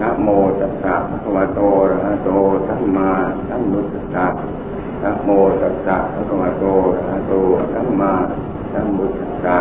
[0.00, 0.28] นะโม
[0.60, 2.28] ตัสสะภะคะวะโตอะระหะโต
[2.66, 3.10] สัมมา
[3.48, 4.26] สัมพุทธัสสะ
[5.02, 5.28] นะโม
[5.60, 6.64] ตัสสะภะคะวะโต
[6.94, 7.32] อะระหะโต
[7.72, 8.12] สัมมา
[8.72, 9.58] สัมพุทธัสสะ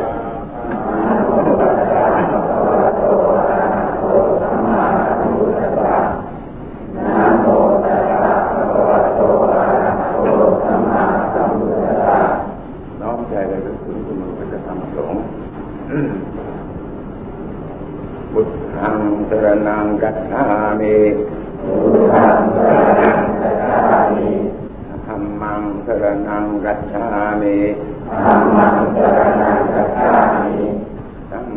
[0.97, 3.03] นะโมตัสสะภะคะวะโต
[3.35, 4.05] อะระหะโต
[4.41, 4.85] สัมมา
[5.19, 5.97] สัมพุทธัสสะ
[6.97, 7.47] นะโม
[7.85, 10.27] ตัสสะภะคะวะโตอะระหะโต
[10.65, 11.03] สัมมา
[11.35, 12.19] สัมพุทธัสสะ
[13.01, 15.23] น้อมใจเลยก็ถึงคุณพระธรรมสงฆ์
[18.33, 18.97] บุตทัง
[19.29, 20.45] สรนังกัจฉา
[20.81, 20.97] มิ
[21.65, 23.81] บุตทังสรนังกัจฉา
[24.15, 24.31] มิ
[25.07, 27.07] ธรรมังสรนังกัจฉา
[27.41, 27.57] มิ
[28.25, 30.13] ธรรมังสรนังกัจฉา
[30.43, 30.57] มิ
[31.31, 31.49] สัง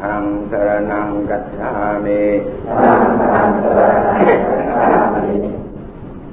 [0.00, 1.72] ฆังสรนังกัจฉา
[2.04, 2.22] มิ
[2.66, 5.34] สังฆังสรนังกัจฉามิ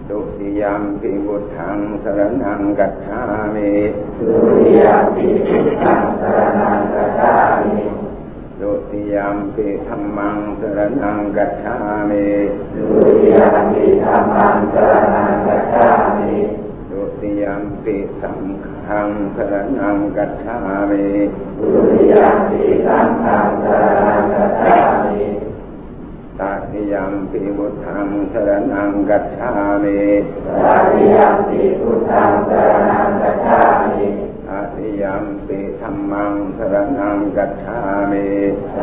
[0.10, 3.22] ดุติยมปิบุตทังสรนังกัจฉา
[3.56, 3.72] มิ
[4.20, 7.77] ดุติยมปิบุตทังสรนังกัจฉามิ
[8.60, 11.76] ดุติยมปิธรรมังสรนังกัจฉา
[12.10, 12.27] มิ
[12.76, 16.34] ดุติยมปิธรรมังสรนังกัจฉามิ
[16.90, 18.40] ดุติยมปิสัง
[18.88, 20.55] ฆังสรนังกัจฉา
[20.90, 21.08] มิ
[21.60, 25.22] ดุติยมปิสังฆังสรนังกัจฉามิ
[26.40, 26.41] ต
[26.72, 29.52] ติยมปิบุตทัง สรนังกัจฉา
[29.84, 30.02] มิ
[30.62, 34.05] ตติยมปิบุตทังสรนังกัจฉามิ
[34.48, 37.77] ตติยมปิธรรมังสรนังกัจฉา
[38.12, 38.27] มิ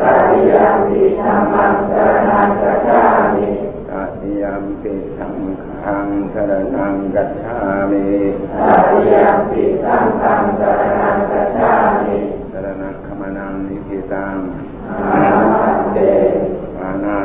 [0.03, 3.00] ตติยมปิธรรมังสรนังกัจฉา
[3.34, 3.47] มิ
[3.91, 5.36] ตติยมปิสัง
[5.83, 7.56] ฆังสรนังกัจฉา
[7.91, 8.06] มิ
[8.69, 11.72] ตติยมปิสังฆังสรนังกัจฉา
[12.03, 12.16] มิ
[12.53, 14.36] สรณคมนังนิพิตัง
[14.88, 15.22] อา
[15.53, 15.98] หันเต
[16.78, 17.16] ปานา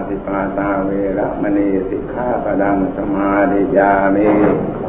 [0.57, 0.89] ตาเว
[1.19, 4.29] ระมณีสิกขาปดังสมาดิยามิ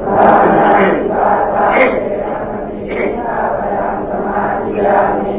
[0.06, 1.27] ปานาติปา
[1.72, 1.77] เว
[2.25, 5.36] ระมณีสิกขาปดังสมาดิยามิ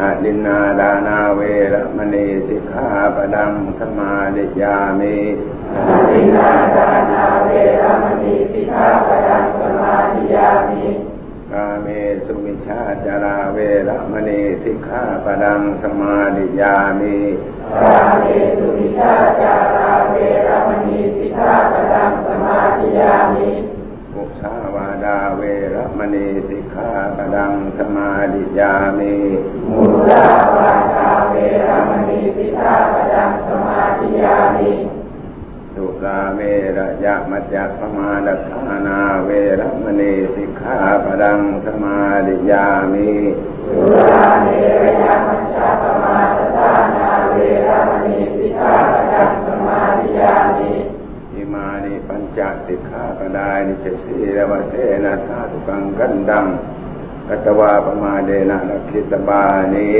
[0.00, 1.40] อะดินนาดานาเว
[1.72, 5.16] ระมณีสิกขาปดังสมาดิยามิ
[5.74, 7.48] อะดินนาดานาเว
[7.82, 13.58] ระมณีสิกขาปดังสมาดิยามิาจาราเว
[13.88, 17.18] ระมณีสิกขาปดังสมาดิยามิ
[17.74, 18.24] กาเม
[18.58, 20.14] สุมิชาจาราเว
[20.46, 23.50] ระมณีสิกขาปดังสมาดิยามิ
[24.14, 25.42] มุสาวาดาเว
[25.74, 29.14] ระมณีสิกขาปดังสมาดิยามิ
[29.70, 30.22] มุสา
[30.56, 31.34] วาดาเว
[31.68, 34.70] ระมณีสิกขาปดังสมาดิยามิ
[36.04, 36.40] สุราเม
[36.78, 43.10] ระยะมัจจปมาดฐานาเวระมณีสิกขาปดังสมาดิยามิ
[43.66, 44.48] สุราเม
[44.84, 47.36] ระยะมัจจปมาดฐานาเว
[47.68, 50.72] ระมณีสิกขาปดังสมาดิยามิ
[51.34, 56.46] อิมานิปัญจสิกขาปดานิเจสีระวะเสนะสาธุกังกันดัง
[57.28, 59.44] กัตวาปมาเดนะนักขิตบา
[59.74, 59.90] นิ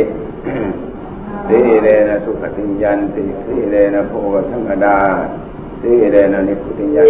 [1.49, 5.01] สีเลนะสุขติยันติสีเลนะโพวสังกดา
[5.84, 7.05] sai ya daina ne kuɗin ya.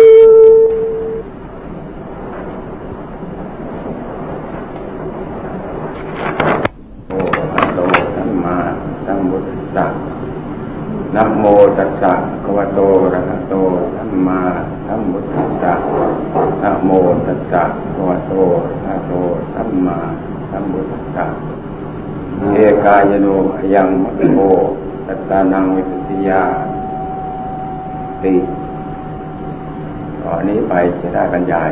[31.15, 31.71] ไปจะได้บรรยาย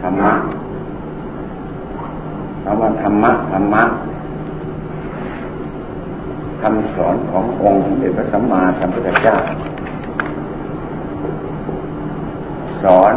[0.00, 0.32] ธรรมะ
[2.64, 3.82] คำว่าธรรมะธรรมะ
[6.62, 9.36] คำสอนขององค์เด็จพระสัมมาสัมพุทธเจ้า
[12.82, 13.14] สอน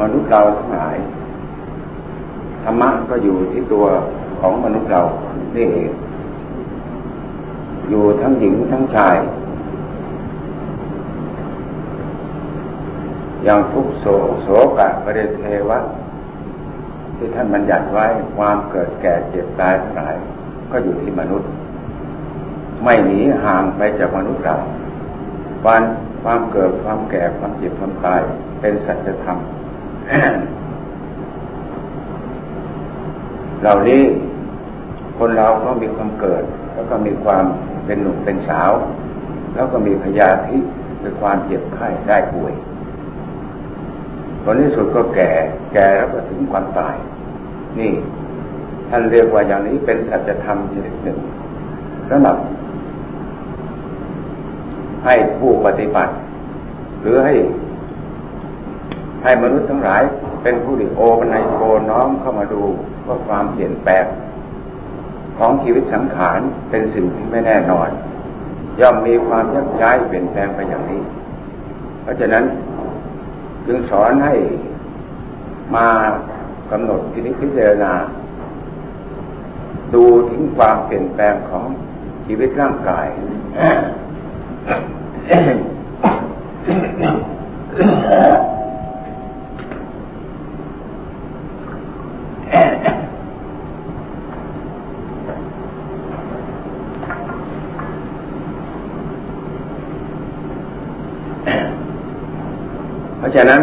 [0.00, 0.96] มนุษย์เราทั้งหลาย
[2.64, 3.84] ธรรมะก็อยู่ที่ตัว
[4.40, 5.02] ของมนุษย์เรา
[5.56, 5.90] นี่เอง
[7.88, 9.16] อยู่ทั้งหญิงทั้งชาย
[13.44, 14.48] อย่างทุกโศกโศ
[14.78, 15.78] กะปริเทวะ
[17.16, 18.06] ที่ท่านบัญญัติไว้
[18.36, 20.14] ความเกิดแก่เจ็บตายทั้งหลาย
[20.72, 21.48] ก็อยู่ที่มนุษย์
[22.84, 24.56] ไม่หนีห่างไปจากมนุษย์เรา
[25.66, 25.82] วัน
[26.22, 28.20] ความเกิดความแก่ความเจ็บความตาย
[28.60, 29.38] เป็นสัจธรรม
[33.60, 34.02] เหล่านี้
[35.18, 36.42] คนเราก็มีความเกิด
[36.74, 37.44] แล้วก็มีความ
[37.86, 38.72] เป็นหนุ่มเป็นสาว
[39.54, 40.56] แล้วก็มีพยาธิ
[41.00, 42.54] คือความเจ็บไข้ได้ป่วย
[44.44, 45.30] ผลที่สุดก็แก่
[45.72, 46.96] แก่แล้วก็ถึงความตาย
[47.78, 47.92] นี่
[48.88, 51.18] ท่านเรียกว่าอย่างนี้เป็นสัจธรรมชนิดหนึ่ง
[52.08, 52.36] สำหรับ
[55.04, 56.12] ให้ผู้ปฏิบัติ
[57.00, 57.34] หรือให้
[59.22, 60.02] ให้มนุษย์ทั้งหลาย
[60.42, 62.62] เป็นผู้ดิโอปันโกน้อมเข้ามาดู
[63.06, 64.04] ว่าความเปลี่ยนแปลง
[65.38, 66.40] ของชีวิตสังขาร
[66.70, 67.88] เป็นสิ่งที่ไม่แน่นอน
[68.80, 71.02] ย่อมมีความยักย้ายเปลี่ยนแปลงไปอย่างนี้
[72.02, 72.44] เพราะฉะนั้น
[73.66, 74.34] จึงสอนให้
[75.76, 75.88] มา
[76.70, 77.92] กำหนดทีนิพิจารณา
[79.94, 81.66] ดูถึงความเปลี่ยนแปลงของ
[82.26, 83.06] ชีวิตร่างกาย
[103.18, 103.62] เพราะนั้น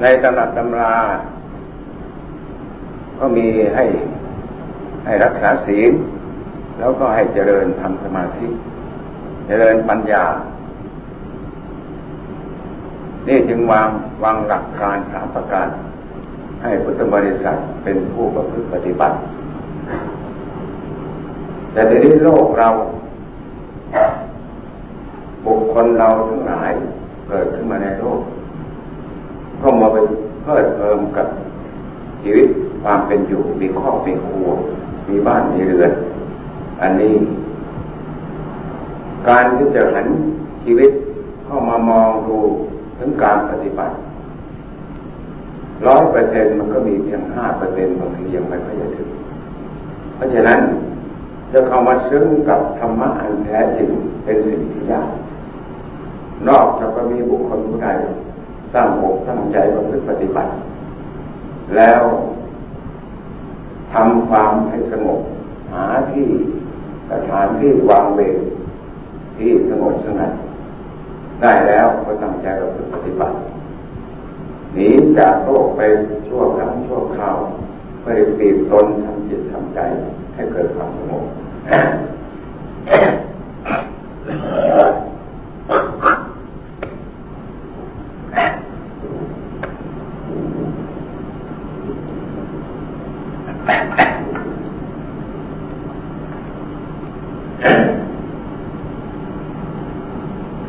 [0.00, 0.96] ในตำนักตำรา
[3.18, 3.84] ก็มีให้
[5.04, 5.92] ให้รักษาศีล
[6.78, 8.46] แล้วก็ให้เจริญทำสมาธิ
[9.46, 10.24] เจริญปัญญา
[13.28, 13.88] นี่จึงวาง
[14.24, 15.68] วางหลักการสามประการ
[16.62, 19.16] ให้พุทธบริษัทเป็นผู้ประพฤติปฏิบัติ
[21.72, 22.68] แต่ในนี้โลกเรา
[25.46, 26.72] บุคคลเราทั้งหลาย
[27.28, 28.20] เกิดขึ้นมาในโลก
[29.62, 29.96] ก็มาไป
[30.42, 31.26] เพิ่มเติมกับ
[32.22, 32.48] ชีวิต
[32.82, 34.48] ความเป็นอยู่มีครอบมีครัว
[35.08, 35.92] มีบ้านมีเรือน
[36.82, 37.14] อันนี้
[39.28, 40.06] การที่จะหัน
[40.64, 40.90] ชีวิต
[41.44, 42.38] เข้ามามองดู
[42.98, 43.94] ถึงการปฏิบัติ
[45.86, 49.08] ร้อยเปอร์เซ็นมันก็มีเพียงห้าเปอร์เซ็นบางทียังไม่ค่อยจะถึง
[50.14, 50.58] เพราะฉะนั้น
[51.52, 53.88] จะเข้ามาซึ้งกับธรรมะอันแท้จริง
[54.24, 55.08] เป็นสิ่งที่ยาก
[56.48, 57.88] นอกจากจะมีบุคคลผู้ใด
[58.74, 60.52] ตั้งอกตั้งใจประพฤติปฏิบัติ
[61.76, 62.02] แล้ว
[63.92, 65.20] ทำความให้สงบ
[65.72, 66.26] หาที่
[67.10, 68.36] สถานที่วางเวร
[69.36, 70.32] ที่สงบสงัด
[71.42, 73.36] ได้แล้วก็ตั้งใจประพฤติปฏิบัติ
[74.74, 74.88] หนี
[75.18, 75.80] จากโลกไป
[76.26, 77.38] ชั่วครั้งชั่วคราว
[78.00, 79.80] เพื่อปีบตนทำจิตทำใจ
[80.34, 81.24] ให้เกิดความสงบ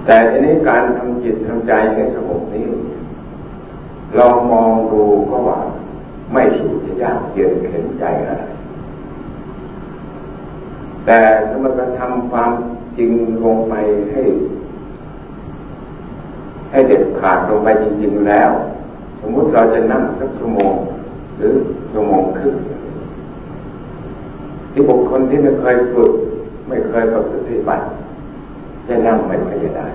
[0.06, 2.66] แต่ทีนี้การทำจิตทำใจให้สงบนี้
[4.16, 5.60] เรามองดูก็ว่า
[6.34, 8.46] ไม่สูจะยากเย็นเข็นใจอะไร
[11.06, 11.20] แต่
[11.50, 12.52] ถ้ามันกระทำความ
[12.98, 13.12] จริง
[13.44, 13.74] ลงไป
[14.12, 14.22] ให้
[16.72, 18.52] ให้เด็ด ขาดลงไปจริงๆแล้ว
[19.22, 20.74] สมมุติเราจะนั่งสักชั่วโมง
[21.38, 21.54] หรือ
[21.92, 22.56] ชั่วโมงครึ่ง
[24.72, 26.12] ที่บุคคลที่ไม่เคยฝึก
[26.68, 27.16] ไม่เคยป
[27.50, 27.84] ฏิบัติ
[28.88, 29.88] จะนั่งไม่ค่อยจะได้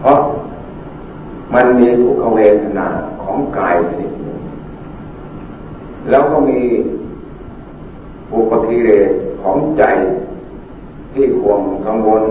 [0.00, 0.18] เพราะ
[1.54, 2.86] มันมีทุกขเวทนา
[3.22, 4.38] ของกายชนิดหนึ่ง
[6.10, 6.60] แล้วก็มี
[8.32, 9.10] อุปกิเลส
[9.42, 9.84] ของใจ
[11.12, 12.24] ที่ห่วงกังวล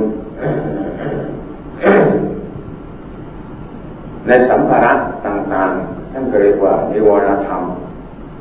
[4.28, 4.94] ในสัมภาระ
[5.26, 7.62] ต่างๆท่านก็เรียกว่านิวรธรรม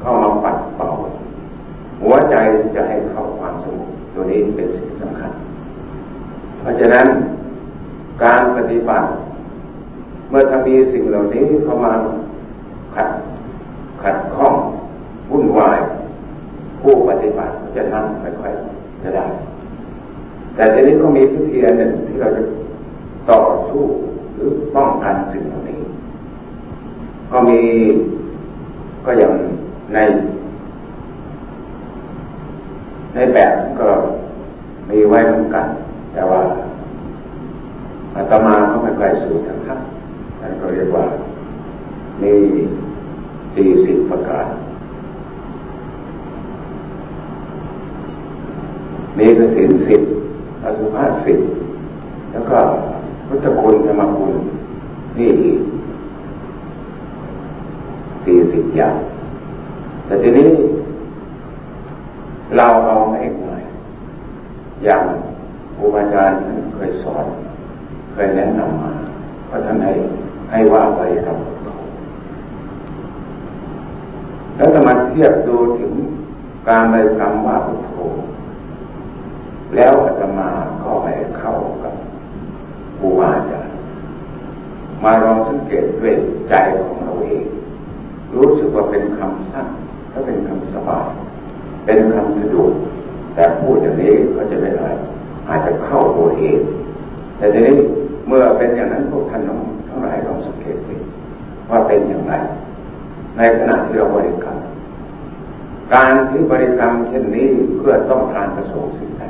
[0.01, 0.89] เข้ามาปัดเป่า
[2.03, 2.35] หัวใจ
[2.75, 5.31] จะให้เข้าความสงบตัวนี้เป็นสิ่งสำคัญ
[6.61, 7.07] เพราะฉะนั้น
[8.25, 9.09] การปฏิบัติ
[10.29, 11.93] เมื่อถ้ามีสิ่งเหล่านี้เข้ามา
[12.95, 13.09] ขัด
[14.03, 14.55] ขัดข้อง
[15.31, 15.79] วุ่นวาย
[16.81, 18.53] ผู้ปฏิบัติจะนั่งไม่ค่อย
[19.03, 19.27] จะได้
[20.55, 22.43] แต่ทีนี้ก็มีวิธีหนึ่งที่เราจะ
[23.31, 23.85] ต่อสู้
[24.35, 25.74] หรือป้องกันสิ่งเหล่านี้
[27.33, 27.61] ก็มี
[29.05, 29.33] ก็อย่าง
[29.95, 29.99] ใน
[33.15, 33.89] ในแบบก็
[34.91, 35.67] มีไว้เหมือนกัน
[36.13, 36.43] แต่ว่า
[38.15, 39.81] อาตมาก็ไม่ค่อยสู่สักพัก
[40.41, 41.05] ท่านก็เรียกว่า
[42.23, 42.33] มี
[43.55, 44.47] สี่สิบประการ
[49.19, 50.03] มีกสินสิบ
[50.65, 51.39] อสุภาสิบ
[52.33, 52.59] แล้วก็
[53.27, 54.35] พุทธคุณธรรมคุณ
[55.19, 55.59] นี่อีก
[58.55, 58.97] สิบอย่าง
[60.07, 60.49] แต่ทีนี้
[62.57, 63.63] เราเอาให้ง่าย
[64.85, 65.05] อย่าง
[65.77, 67.27] ครูอาจารย์ท่านเคยสอน
[68.13, 68.93] เคยแนะนำมา
[69.47, 69.93] เพราะท่านให้
[70.51, 71.39] ให้ว่าไปครับ
[74.57, 75.93] แล้วจะมาเทียบดูถึง
[76.69, 77.91] การบริกรรมว่าพุทโธ
[79.75, 80.49] แล้วอาตมา
[80.83, 81.95] ก็ให้เข้ากับ
[82.99, 83.75] ครูอาจารย์
[85.03, 86.15] มาลองสังเกตด้วย
[86.49, 87.47] ใจของเราเอง
[88.37, 89.67] รู้สึกว่าเป็นคำสั้น
[90.13, 91.09] ถ้าเป็นคำสบาย
[91.85, 92.73] เป็นคำสะดวก
[93.35, 94.85] แต่พูดอย่างนี้ก็จะไม่ไร
[95.49, 96.59] อาจจะเข้าตัวเอง
[97.37, 97.77] แต่ทีนี้
[98.27, 100.95] เมื่อเป็นอย่างนั้นพวกท่านน้องทั้งหลายลองสังเกตดู
[101.71, 102.35] ว่าเป็นอย่างไร
[103.37, 104.57] ในขณะที่เราบริกรรม
[105.93, 109.23] การที่บริกรรมเช่นนี้เพื่อต้องการประสงค์สิ่งใด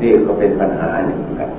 [0.00, 1.50] นี่ก็เป็นปัญหาหนึ่งกัน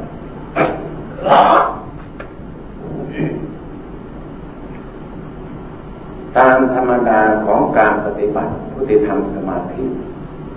[6.38, 8.28] ตามธรรมดาของการปฏิ
[8.90, 9.84] บัติผู้ที่ทำสมาธิ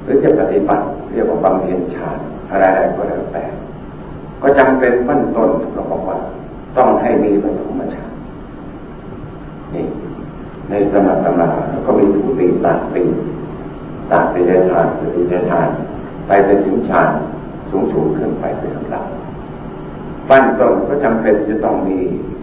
[0.05, 2.19] หรือจะปฏิบัติเรียกว่าบำเพ็ญฌาน
[2.51, 3.45] อะไรๆก็แล้วแต่
[4.43, 6.19] ก็จำเป็นขั้นต้นเราบอกว่า
[6.77, 8.11] ต้องให้มีปฐมฌาน
[9.75, 9.85] นี่
[10.71, 13.03] ในสมาธมาแล้วก็มีทุติตาติ
[14.11, 15.69] ตาติยฌานสติยฌาน
[16.27, 17.11] ไปไปถึงฌาน
[17.71, 19.05] สูงสูงขึ้นไปเป็นลำดับ
[20.29, 21.99] ปั้นต้นก็จำเป็นจะต้องมี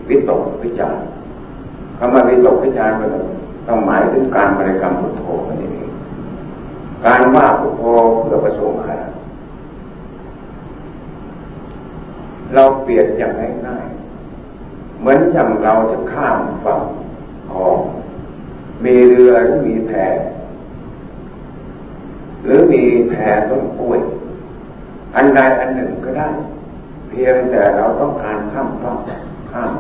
[0.10, 0.98] วิตกวิจาร
[1.98, 3.06] คำว่าวิตกวิจารก็
[3.68, 5.90] ต้องหมายถึงการบริกรรมพุทโธนั่นเอง
[7.06, 7.84] การว่าพุทโธ
[8.22, 8.94] เพื่อประสงค์อะไร
[12.54, 13.32] เราเปลี่ยนอย่าง
[13.68, 16.82] ง่ายๆเหมือนอย่างเราจะข้ามฝั่ง
[17.54, 17.78] ของ
[18.86, 19.92] มีเรือหรือมีแพ
[22.44, 23.14] หรือมีแพ
[23.50, 24.00] ต้นกล้วย
[25.16, 26.30] อันใดอันหนึ่งก็ได้
[27.10, 28.98] เพียงแต่เราต้องการข้ามฝั่ง
[29.52, 29.72] ข้าม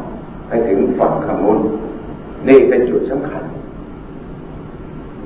[0.47, 1.59] ไปถึงฝั่งขมุน
[2.47, 3.43] นี่เป็นจุดสำคัญ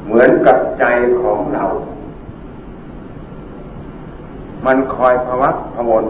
[0.10, 0.86] เหมือนกับใจ
[1.22, 1.66] ของเรา
[4.66, 6.06] มันคอยภวักพวน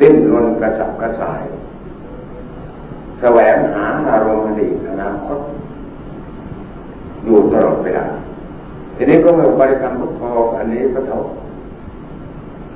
[0.00, 1.42] ดิ้นรนกระสับกระส่าย
[3.20, 5.38] แสวงหาอารมณ์อดีตอนาคต
[7.24, 8.06] อยู่ตลอดเวลา
[8.96, 10.22] ทีนี้ก็มื่อบริกรรมพุทโธ
[10.56, 11.18] อันนี้ก็เท่า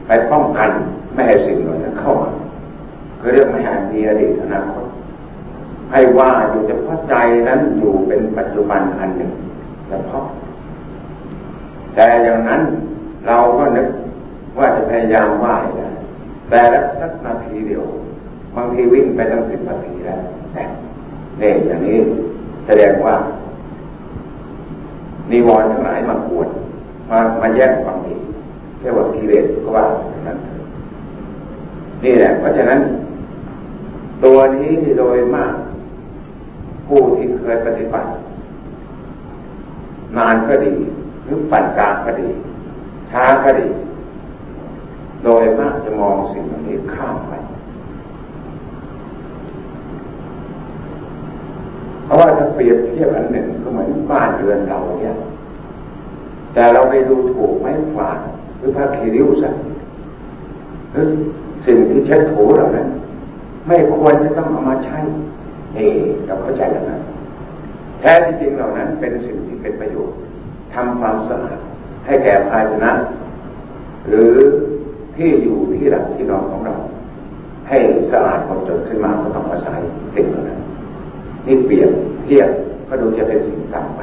[0.07, 0.71] ไปป้องกัน
[1.15, 2.31] ไม่ให้สิ่งเหล่านั้นเข้ามา
[3.21, 4.87] คือเรื่องไม่ให้มีอดีตอนาคต
[5.93, 7.15] ให้ว่าอยู่เฉพาะใจ
[7.49, 9.33] นั้นอยู่เป็นปัจจุบันอันหนึ่ง
[9.93, 10.27] ฉพาะ
[11.95, 12.61] แต่อย่างนั้น
[13.27, 13.89] เราก็นึก
[14.59, 15.89] ว่าจะพยายามว่าได้
[16.51, 17.85] แต่ละสักนาทีเดียว
[18.57, 20.23] บางทีวิ่งไปตั้งสิบนาทีแล้ว
[20.55, 21.97] เนี่ยอย่างนี้
[22.67, 23.15] แสดงว่า
[25.31, 26.49] นิวรณ์ทั้งหลายมาปวด
[27.11, 28.15] มามาแย่งความดี
[28.81, 30.39] เรียกว่ากิเลสก็ว่าอย่างนั้น
[32.05, 32.81] นี่แหละ เพราะฉะนั้น
[34.25, 35.55] ตัวนี้โดยมาก
[36.87, 38.09] ผู้ที่เคยปฏิบัติ
[40.17, 40.75] นานก็ดี
[41.25, 42.29] หรือปั่นกลางก็ดี
[43.11, 43.69] ช้าก็ดี
[45.25, 47.33] โดยมากจะมองสิ่งนี้ข้ามไป
[52.05, 55.15] เพราะว่าถ้าเปรียบเทียบอันหนึ่งก็เหมือนบ้านเรือนเราเนี่ย
[56.55, 58.19] แต่เราไปดูถูกไม้ฝาด
[58.59, 59.55] หรือผ้าคีริ้วสัก
[60.93, 61.07] หรือ
[61.67, 62.89] สิ่งที่เช็ดถูเหล่านั้น
[63.67, 64.99] ไม่ควรจะต้องเอามาใช้
[65.75, 65.79] เอ
[66.27, 66.99] เราเข้าใจแล้วนะ
[68.03, 70.19] แท้ที่จริงเหล่านั้นเป็นสิ่งที่เป็นประโยชน์
[70.75, 71.59] ทำความสะอาด
[72.07, 72.93] ให้แก่ภาชนะ
[74.09, 74.33] หรือ
[75.17, 76.75] ที่อยู่ที่หลักที่นอนของเรา
[77.69, 77.79] ให้
[78.13, 79.81] สะอาดหมดจดขึ้นมาก็ต้องอาศัย
[80.15, 80.61] สิ่งเหล่านั้น
[81.47, 81.91] นี่เปลี่ยน
[82.25, 82.49] เทียบ
[82.89, 84.01] ก็ดูจะเป็นสิ่งต่างไป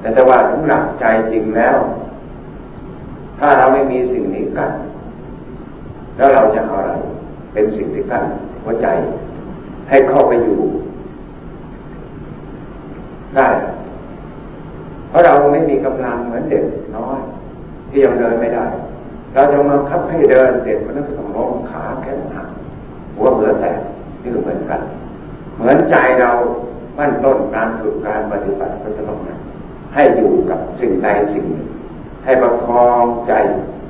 [0.00, 1.76] แต่ถ้าว่าถึงหลักใจจริงแล้ว
[3.38, 4.72] ถ้าเราไม่มีสิ่งนี้กัน
[6.16, 6.92] แล้วเราจะเอาอะไร
[7.52, 8.24] เป็นสิ่งที่กั้น
[8.64, 8.86] หัวใจ
[9.88, 10.60] ให้เข้าไปอยู่
[13.36, 13.48] ได้
[15.08, 16.64] เพราะเราไม่มีกำลังเหมือนเด็ก
[16.96, 17.20] น้อย
[17.88, 18.66] ที่ยังเดินไม่ได้
[19.34, 22.48] เราจะมาคับให้เดินเด็กมันต้องล้มขาแขนหัก
[23.16, 23.78] หัวเหลือแตก
[24.22, 24.80] นี่ก็เหมือนกัน
[25.56, 26.30] เหมือนใจเรา
[26.98, 29.18] มั่นต้นการฝึกการปฏิบัติก็จะต้อง
[29.94, 31.66] ให้อยู่กับสิ่งใดสิ่งหนึ่ง
[32.24, 33.32] ให้ประคองใจ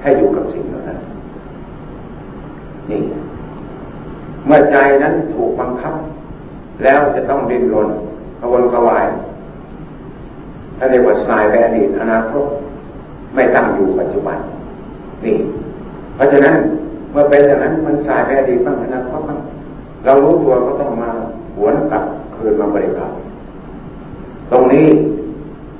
[0.03, 0.99] ให้อยู่กับสิ่งนั้น
[2.91, 3.03] นี่
[4.47, 5.95] เมื่อใจนั้นถูกบังคับ
[6.83, 7.89] แล้วจะต้องดิ้นรน
[8.41, 9.07] กระวนกระวาย
[10.79, 12.45] ถ้าเรียกว่าสายแบอดีตอนาคต
[13.35, 14.39] ไม่ตั้งอยู่ปัจจุบัน
[15.25, 15.37] นี่
[16.15, 16.55] เพราะฉะนั้น
[17.11, 19.41] เมื่อเป็นอย่างนั้นมันสายแบอดีตบ้างอนาคตบ้าง
[20.05, 21.11] เรารู้ตัวก็ต้องมา
[21.57, 22.05] หวนกลับ
[22.35, 23.11] คืนมาบริกรรม
[24.51, 24.87] ตรงนี้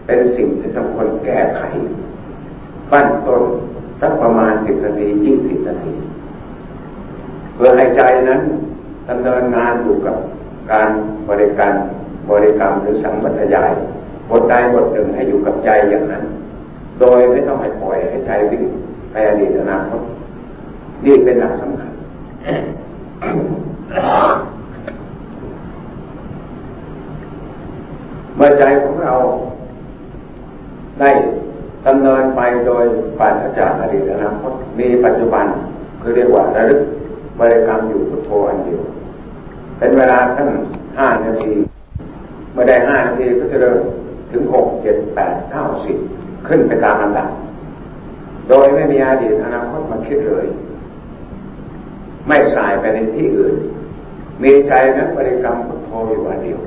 [0.07, 1.63] เป็นสิ่งที่ต้องคนแก้ไข
[2.91, 3.43] ปั้นต้น
[4.01, 5.95] สักประมาณสิบนาทียี่สิบนาที
[7.55, 8.41] เพื่อให้ใจนั้น
[9.09, 10.17] ดำเนินงานอยู่กับ
[10.73, 10.89] การ
[11.29, 11.73] บริการ
[12.31, 13.73] บริกรรมหรือสังวัตยาย
[14.31, 16.25] บทใดบทหนึ่งให้อยู่กับใจอย่างนั้น
[17.01, 18.65] โดยไม่ต้องให้ปล่อยให้ใจวิ่ง
[19.11, 20.03] ไปอดีตอนาคต
[21.05, 21.93] นี่เป็นหลักสำคัญ
[28.37, 29.15] เมื่อใจของเรา
[31.01, 31.11] ได้
[31.87, 32.85] ดำเนินไปโดย
[33.19, 35.47] ปราศจากอดีตอนาคตมีปัจจุบัน
[36.03, 36.83] คือเรียกว่าระลึก
[37.39, 38.81] บริกรรมอยู่พุทโธอันเดียว
[39.79, 40.49] เป็นเวลาตั้ง
[40.99, 41.51] ห้านาที
[42.53, 43.79] เมื่อได้ห้านาทีก็จะเริ่ม
[44.37, 45.97] ถึงหกเจ็ดแปดเก้าสิบ
[46.47, 47.29] ขึ้นไปตามลำดับ
[48.49, 50.47] โดยไม่มีอดีตอนาคตมาคิดเลย
[52.29, 53.57] ไม่สายไปในที่อื่น
[54.43, 56.61] มีใจนั้นบริกรรมพุทโธอยู่วันเดียว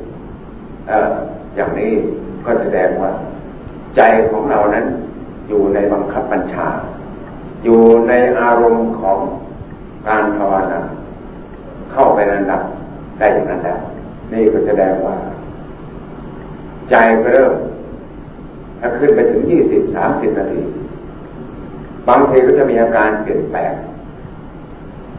[0.88, 1.12] เออ
[1.56, 1.92] อย่างนี้
[2.46, 3.12] ก็แสดงว่า
[3.96, 4.86] ใจของเรานั้น
[5.48, 6.68] อยู่ในบังคับบัญชา
[7.64, 9.20] อยู่ในอารมณ์ของ
[10.08, 10.80] การภาวนา
[11.92, 12.62] เข้าไประดับ
[13.20, 13.80] ได้อย่างนั้นแล้ว
[14.34, 15.16] นี่ก็แสดงว่า
[16.90, 17.54] ใจก็เริ่ม
[18.80, 20.62] ถ้าขึ้นไปถึงยี่สิบสามสิบนาที
[22.08, 23.74] บางทีก็จะมีอาการเปลี่ยนแปลง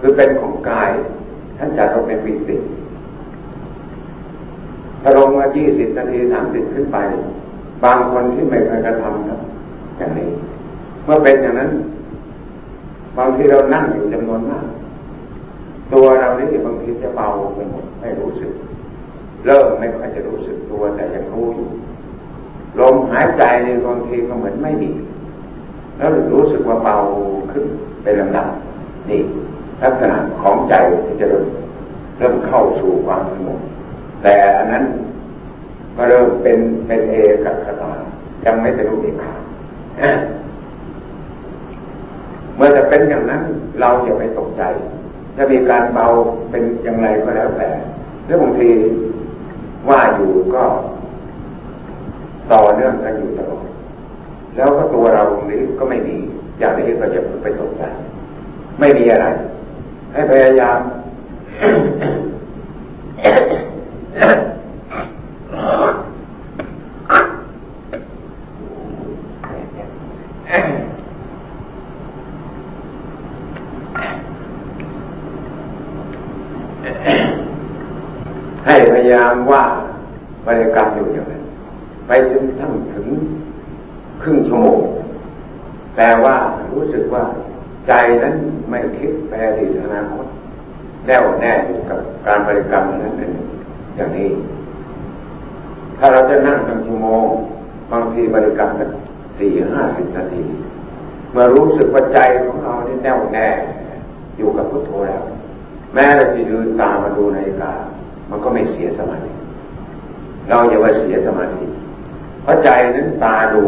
[0.00, 0.90] คือเป็นของกาย
[1.58, 2.56] ท่านจัดว่าเป็นวิติ
[5.02, 6.98] ถ้าลงมายี่สิบนาทีสามสิบขึ้นไป
[7.84, 9.40] บางคนที่ไม่เคยกระทำครับ
[9.98, 10.30] อย่างนี้
[11.04, 11.70] เมื่อเป็นอย่างนั้น
[13.18, 14.66] บางทีเรานั่งอยู่จำนวนมาก
[15.92, 18.52] ตัวเรานี่บางทีจะเบาไปหมดไม่รู้สึก
[19.46, 21.68] เริ่มไม่ค่อยจะรู้สึกตัวแต่ยังรู้อยู่
[22.80, 24.90] ลมหายใจในบางทีก็เหมือนไม่มี
[25.96, 26.96] แล้วรู้สึกว่าเบา
[27.50, 27.64] ขึ้น
[28.02, 28.48] เป็นลำดับ
[29.08, 29.20] นี่
[29.82, 31.46] ลักษณะของใจที่จะเริ่ม
[32.18, 33.60] เริ่มเข้าสู่ความสงบ
[34.22, 34.84] แต่อันนั้น
[35.96, 37.92] ก็เริ่มเป็นเป็นเอกัคตา
[38.44, 39.34] ยังไม่เป็นรูปเอกขา
[42.56, 43.42] เมื่อจะเป็นอย่างนั้น
[43.80, 44.62] เราอย่าไปตกใจ
[45.36, 46.06] จะมีการเบา
[46.50, 47.68] เป็นอย่างไรก็แล้วแต่
[48.24, 48.68] เรื่อบางที
[49.88, 50.64] ว่าอยู่ก็
[52.52, 53.66] ต่อเนื่องกันอยู่ตลอด
[54.56, 56.16] แล้วก็ตัวเราตรงนี้ก็ไม่มี
[56.58, 57.82] อย่างนี้ก็จะไปตกใจ
[58.80, 59.26] ไม่มีอะไร
[60.12, 60.80] ให้พยายาม
[78.66, 79.64] ให้พยายามว่า
[80.46, 81.42] บริกรรมอยู่อย่างนั้น
[82.12, 83.08] ไปจนทั้งถึง
[84.22, 84.80] ครึ่งชั่วโมง
[85.96, 86.36] แต่ว่า
[86.72, 87.24] รู้สึกว่า
[87.86, 88.34] ใจนั้น
[88.70, 90.26] ไม่คิดไปอดีอนาคต
[91.06, 93.30] แน่วแน่อยู่กับการบริกรรมนั้นเป็น
[93.96, 94.30] อย่างนี้
[95.98, 97.26] ถ้าเราจะนั่งตั้งชั่วโมง
[97.92, 98.90] บางทีบริกรรมกัน
[99.38, 100.44] สี่ห้าสิบนาที
[101.32, 103.48] เมื่อรู้สึกว่าใจของเรานี่แน่วแน่
[104.38, 105.22] อยู่กับพุทโธแล้ว
[105.94, 107.72] แม้เราจะยืนตามาดูนาฬิกา
[108.30, 109.32] มันก็ไม่เสียสมาธิ
[110.48, 111.64] เราอย่าว่าเสียสมาธิ
[112.42, 113.64] เพราะใจนั้นตาดู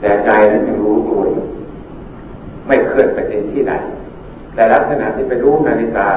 [0.00, 1.44] แต่ใจนั้นยังรู้ตัวอยู่
[2.66, 3.18] ไม่เคลื่อนไป
[3.52, 3.74] ที่ใด
[4.54, 6.08] แต่ลักษณะที่ไปรู้นาฬิกา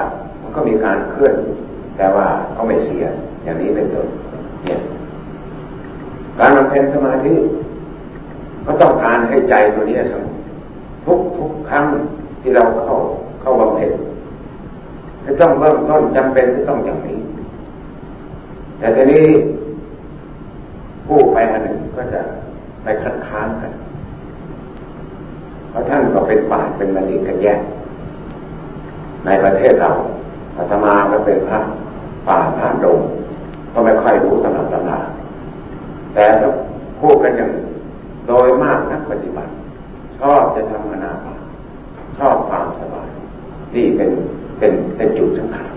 [0.41, 1.33] มันก็มีการเคลื่อน
[1.97, 3.03] แต่ว่าก็ไม่เสีย
[3.43, 4.07] อย่างนี้เป็นต้น
[4.63, 4.79] เนี่ย
[6.39, 7.33] การบำเพ็ญสมาธิ
[8.65, 10.35] ก็ต้องการให้ใจตัวนี้สงบ
[11.05, 11.85] ทุกทุกครั้ง
[12.41, 12.95] ที่เราเข้า
[13.41, 13.91] เข้าบำเพ็ญ
[15.25, 17.19] จะต้องเริ่มต้นจำเป็นจะต้องอย่างนี้
[18.79, 19.25] แต่ทีนี้
[21.05, 22.21] ผู้ไปอันหนึ่งก็จะ
[22.83, 23.71] ไปคัดค้านกัน
[25.69, 27.59] เพราะท่านก็เป็นป่าเป็นมณีกันแยก
[29.25, 29.91] ในประเทศเรา
[30.57, 31.59] อาตมาก็เป็นพระ
[32.27, 32.99] ป่าพระดง
[33.73, 34.99] ก็ไม่ค่อยรู้ตำรับตำรา
[36.13, 36.49] แต่ถ้า
[37.01, 37.51] พูดกันอย่าง
[38.27, 39.51] โดยมากนักปฏิบัติ
[40.19, 41.35] ชอบจะทำอนาป่า
[42.17, 43.09] ชอบความสบาย
[43.75, 44.09] นี่เป็น
[44.59, 45.74] เป็นเป็นจุดสำคัญ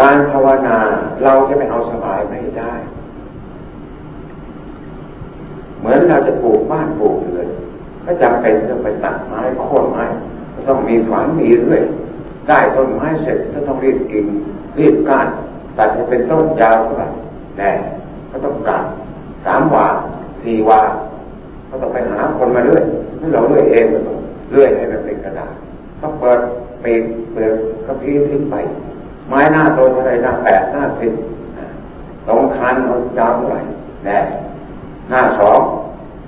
[0.00, 0.78] การภาวนา
[1.24, 2.72] เราจะไม่เอาสบายไม่ได้
[5.78, 7.48] เหมือนเราจะปลูกบ้านปลูกเรือน
[8.04, 10.04] ก็จำเป็นต้องไปตัดไม้โค่นไม้
[10.54, 11.82] ก็ต้องมีฝันมีเรื่อย
[12.48, 14.26] ได้ต้นไม้เสร็จก็ต้องรีบกิ่ง
[14.78, 15.28] รีบก้าน
[15.78, 17.08] ตัดให้เป็นต้นยาวเท่าไหร่
[17.58, 17.70] แน่
[18.30, 18.82] ก็ต้องกัด
[19.44, 19.86] สามวา
[20.42, 20.80] สี่วา
[21.68, 22.84] ก็ต้องไปหาคนมาเรื่อย
[23.18, 23.84] ไม่เราเรื่อยเอง
[24.52, 25.54] เรื่อยให้มันเป็นกระดาษ
[26.00, 26.38] ก็เปิด
[26.80, 27.54] เปีกเปลือก
[27.86, 28.56] กระพี้ทิ้งไป
[29.28, 31.12] ไม้หน้าโตเท่าไรหน้าแปดหน้าสิบ
[32.26, 33.60] ตรงคันเอายาวเท่าไหร่
[34.04, 34.18] แน่
[35.08, 35.60] หน้าสอง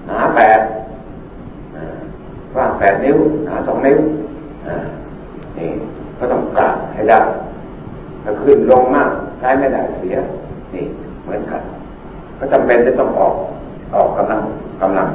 [0.07, 0.61] หนาแปด
[2.57, 3.99] ว่างแปดนิ้ว หนาสองนิ้ว
[5.57, 5.69] นี่
[6.19, 7.19] ก็ต้องกะให้ได้
[8.23, 10.17] ถ้าขึ้นลงมากใช้ไม่ได้เสีย
[10.75, 10.85] นี่
[11.23, 11.63] เหมือนกัน
[12.39, 13.35] ก็จำเป็นจะต้องออก
[13.95, 14.41] ออกกำลัง
[14.83, 15.09] กำลัง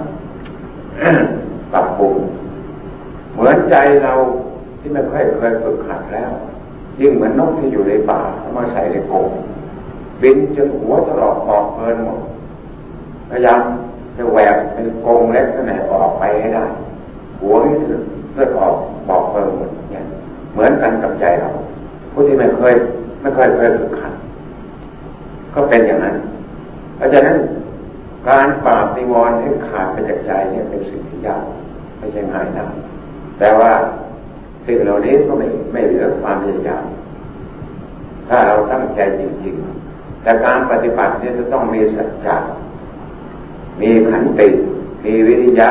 [1.73, 2.13] ปรับปรุง
[3.33, 4.13] เหมือนใจเรา
[4.79, 6.31] ที่ไม่ค่อยเคยฝึกขัดแล้ว
[7.01, 9.27] ยิ่งเหมือนนกที่อยู่ในป่าเอามาใส่ในกรง
[10.21, 12.19] บินจนหัวตลอดออกเพลินหมด
[13.29, 13.61] พยายาม
[14.17, 16.65] จะแหวกเป็นกรงเล็กขนาดออกไปให้ได้
[17.41, 18.01] หัวนี่ถึง
[18.33, 18.75] เลือดออก
[19.09, 20.03] บอกเพลินหมดเนี่ย
[20.53, 21.49] เหมือนกันกับใจเรา
[22.11, 22.73] ผู้ที่ไม่เคย
[23.21, 24.13] ไม่เคยเคยฝึกขัด
[25.53, 26.15] ก็เป็นอย่างนั้น
[26.95, 27.37] เพราะฉะนั้น
[28.29, 31.43] การปราบนิวรณ์ให้ขาดไปจากใจเนี่ยเป็นสิ่งที่ยาก
[31.97, 32.65] ไม่ใช่ง่ายนะ
[33.39, 33.71] แต่ว่า
[34.65, 36.85] สิ่งเหล่านี้ก็ไม่ไม่เหลือความพยายาม
[38.27, 39.55] ถ้าเราตั้งใจจริง
[39.89, 42.35] ๆ แต่การปฏิบัติเนี่ยจะต้องมีสัจจะ
[43.81, 44.47] มีขันติ
[45.03, 45.69] มีวิริยะ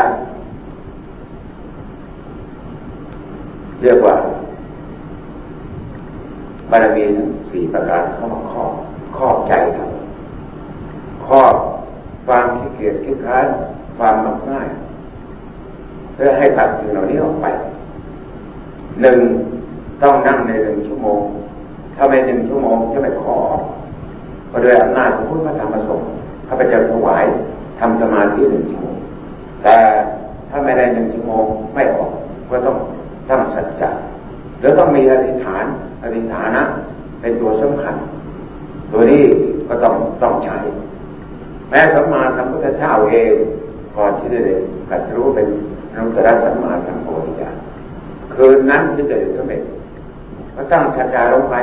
[3.83, 4.17] เรียกว่า
[6.71, 8.73] บารมีทั้งสี่ประการเข้ามาครอบ
[9.17, 9.85] ครอบใจเรา
[11.27, 11.55] ครอบ
[12.27, 13.47] ความขี้เกียจขี้ค้าน
[13.97, 14.69] ความมักง่าย
[16.15, 17.47] เพื่อให้ตัดสิ่งเหล่านี้ออกไป
[19.01, 19.19] หนึ่ง
[20.03, 21.21] ต้องนั่งในหนึ่งชั่วโมง
[21.97, 23.39] ถ้าไม่หนึ่งชั่วโมงจะไม่ขอ
[24.51, 26.09] ก็โดยอำนาจของพุทธธรรมประสงค์
[26.49, 27.25] ข้าพเจ้าถวาย
[27.81, 28.97] ทำสมาธิหนึ่งชั่วโมง
[29.63, 29.77] แต่
[30.51, 32.11] ถ้าไม่ได้หนึ่งชั่วโมงไม่ออก
[32.51, 32.77] ก็ต้อง
[33.29, 33.91] ตั้งสัจจะ
[34.61, 35.65] แล้วต้องมีอธิษฐาน
[36.03, 36.63] อธิษฐานะ
[37.21, 37.95] เป็นตัวสำคัญ
[38.93, 39.23] ตัวนี้
[39.69, 40.59] ก็ต้องต้องใช้
[41.69, 43.33] แม้สัมมาสัมพุทธเจ้าเอง
[43.97, 44.55] ก่อนที่จะได้
[44.91, 45.47] กัดรู้เป็น
[45.95, 47.57] นุตตรสัมมาสัมโพธิญาณ
[48.35, 49.63] คืนนั้นที่จะได้สำเร็จ
[50.55, 51.55] ก็ตั้งชัจจาลงไป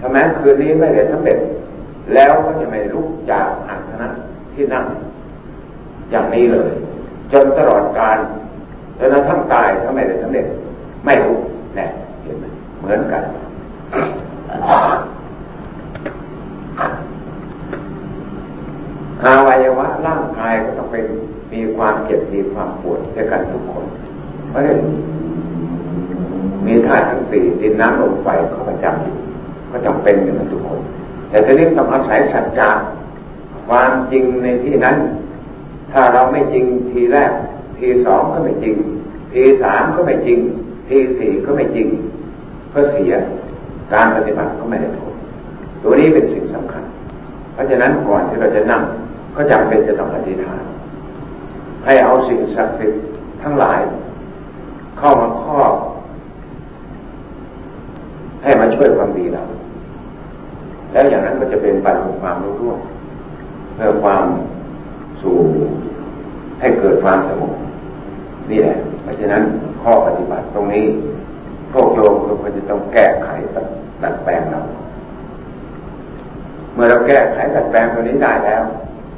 [0.00, 1.38] ถ้าแม้คืนนี้ไม่ได้สำเร็จ
[2.14, 4.08] แล้วก็จะไม่ลุกจากอาสนะ
[4.54, 4.84] ที่นั่ง
[6.10, 6.72] อย่างนี้เลย
[7.32, 8.18] จนตลอดการ
[8.98, 10.46] จนกระทั่งตายถ้าไม่ได้สำเร็จ
[11.06, 11.36] ไม่รู้
[11.74, 11.86] แน่
[12.22, 12.44] เห็นไหม
[12.78, 13.22] เหมือนกัน
[19.22, 21.04] อาวัยวะร่างกายก็ต้องเป็น
[21.52, 23.84] มีความเจ็บมีความปวดด้วยกันทุกคน
[24.48, 24.78] เพราะฉะนั้น
[27.30, 29.16] สี่ดินน้ำลมไฟเขาประจำอยู่
[29.70, 30.80] ก็จำเป็นอยู่ทุกคน
[31.30, 32.70] แต่ทีนี้ต้องอาศัยสัจจะ
[33.68, 34.96] ความจริงในที่นั้น
[35.92, 37.32] ถ้าเราไม่จริงทีแรก
[37.78, 38.74] ทีสองก็ไม่จริง
[39.32, 40.38] ทีสามก็ไม่จริง
[40.88, 41.88] ทีสี่ก็ไม่จริง
[42.72, 43.12] ก็เสีย
[43.92, 45.12] การปฏิบัติก็ไม่ได้ผล
[45.82, 46.84] ตัวนี้เป็นสิ่งสำคัญ
[47.52, 48.82] เพราะฉะนั้นก่อนที่เราจะนั่ง
[49.36, 50.62] ก็จำเป็นจะต้องอธิษฐาน
[51.84, 53.00] ให้เอาสิ่งศักดิ์สิทธิ์
[53.42, 53.78] ทั้งหลาย
[54.98, 55.72] เข้ามาครอบ
[58.46, 59.42] ให้มาช่วยความดีเรา
[60.92, 62.78] แล้วอย่างนั้นก็จะเป็นปัญญความรู้ร่วม
[63.74, 64.24] เพื่อความ
[65.22, 65.36] สู่
[66.60, 67.52] ให้เกิดความสงบ
[68.50, 69.42] นี่แหละ เพราะฉะนั้น
[69.82, 70.84] ข้อปฏิบัติตรงนี้
[71.72, 73.28] พวกโยมก็จะต้องแก้ไข
[74.02, 74.60] ตัดแปลงเรา
[76.74, 78.62] เมื่อเราแก้ไขตัดแปลงตัวนี้ได้แล้ว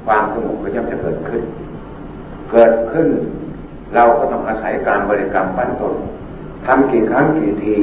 [0.06, 1.42] ความสงบก็ย่อมจะเกิดขึ้น
[2.50, 3.08] เกิดขึ้น
[3.94, 5.94] เราก็ต้องอาศัยการบริกรรมปั้นตน
[6.66, 7.76] ทำกี่ครั้งกี่ที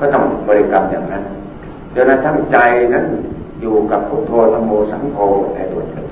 [0.00, 1.24] ก็ต้องบริกรรมอย่างนั้น
[1.94, 2.58] จนกระทั่งใจ
[2.94, 3.06] นั้น
[3.60, 5.18] อยู่กับพุทโธธรรมโมสังโฆ
[5.54, 6.06] ในตัวเอง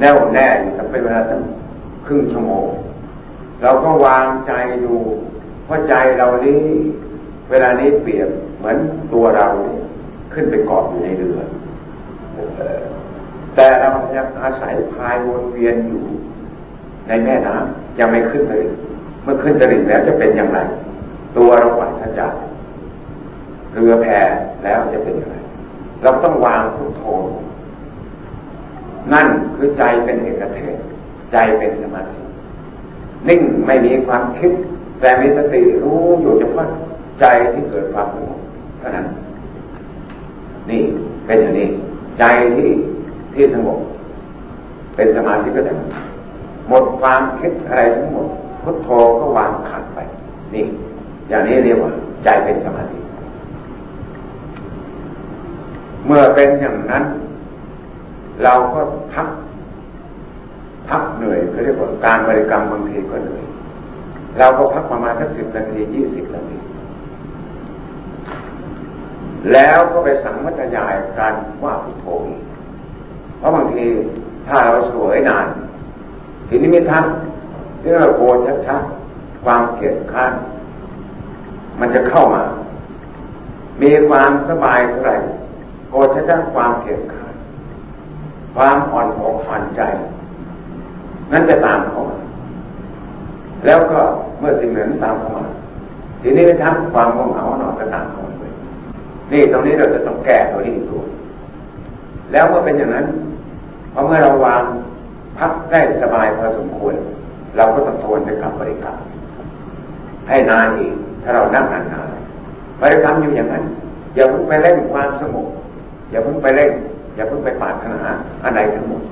[0.00, 1.40] แน่วแน่ตั้งเป็นเวลาตั้ง
[2.06, 2.66] ครึ่งชั่วโมง
[3.62, 4.52] เราก็วางใจ
[4.84, 4.96] ดู
[5.64, 6.62] เพราะใจเรานี้
[7.50, 8.76] เวลานี้เปรียบเหมือน
[9.12, 9.46] ตัวเรา
[10.32, 11.38] ขึ้นไปเกาะอยู่ในเรือ
[13.54, 16.04] แต่เรายังอาศัยพายวนเวียนอยู่
[17.08, 18.72] ในแม่น้ำยังไม่ขึ้นตลิ่ง
[19.22, 20.58] เมื่อขึ้นตลิ่งแล้วจะเป็นอย่างไร
[21.36, 22.26] ตัวเราไหวถ้าจะ
[23.74, 24.06] เรือแพ
[24.64, 25.36] แล้วจะเป็นอย่างไร
[26.02, 27.02] เราต้องวางพุทโธ
[29.12, 30.76] นั่นคือใจเป็นเอกเทศ
[31.32, 32.20] ใจเป็นสมาธิ
[33.28, 34.52] นิ่งไม่มีความคิด
[35.00, 36.68] แต่มีสติรู้อยู่เฉพาะ
[37.20, 38.40] ใจที่เกิดความสงบ
[38.78, 39.06] เท่านั้น
[40.70, 40.82] นี่
[41.26, 41.68] เป็นอย่างนี้
[42.18, 42.24] ใจ
[42.56, 42.70] ที่
[43.34, 43.78] ที่สงบ
[44.96, 45.72] เป็นสมาธิก็จะ
[46.68, 48.28] หมดความคิดอะไรทั้งหมด
[48.62, 49.98] พุทโธก็วางขาดไป
[50.54, 50.64] นี่
[51.28, 51.92] อย่างนี้เรียกว่า
[52.24, 52.98] ใจเป็นสมาธิ
[56.06, 57.04] เมื่อเป็นอย่างนั้น
[58.44, 58.80] เราก็
[59.14, 59.28] พัก
[60.88, 63.44] พักเหนื่อยเขาเรียกว่าการบริกรรมบางทีก็เหนื่อย
[64.38, 66.58] เราก็พักประมาณสักสิบนาทียี่สิบนาที
[69.52, 72.06] แล้วก็ไปสังมัตยายการว่าพุทโธ
[73.38, 73.84] เพราะบางที
[74.46, 75.46] ถ้าเราสวยนาน
[76.48, 77.04] ทีนี้ไม่ทัน
[77.80, 78.36] ที่เราโกรธ
[78.66, 80.32] ชัดๆความเกลียดข้าน
[81.80, 82.42] มันจะเข้ามา
[83.82, 85.16] มีความสบายเท่าไหร่
[86.14, 87.34] ชัดๆความเกลียดขาน
[88.54, 89.82] ความอ่อนอกอ่อนใจ
[91.32, 92.18] นั่นจะตามเข้ามา
[93.66, 93.98] แล้วก็
[94.38, 95.44] เมื่อสิ่งเหล่านั้นตามเข้ามา
[96.22, 98.52] ทีนี้ทันความง่วงเหงานอนก็ตามเข้ามาด้วย
[99.32, 101.02] นี่ตรงนี้เราจะต้องแก้ตัวนี้ตัว
[102.32, 103.06] แล้วเมื่อเป็นอย่างนั้น
[103.92, 104.62] พอเมื่อเราวาง
[105.38, 106.94] พักได้สบายพอสมควร
[107.56, 108.96] เราก็ต้องทวนไปกับบริกรรม
[110.28, 113.64] ให้นานอีกถ้าเรานั่งนานๆบริกรรมอยู่อย่างนั้น
[114.14, 115.46] อย่าเพิ่งไปเล่นความสงบ
[116.10, 116.72] อย่าเพิ่งไปเล่น
[117.16, 118.00] อย่าเพิ่งไปปาถนา
[118.44, 119.02] อะไรทั้งหมด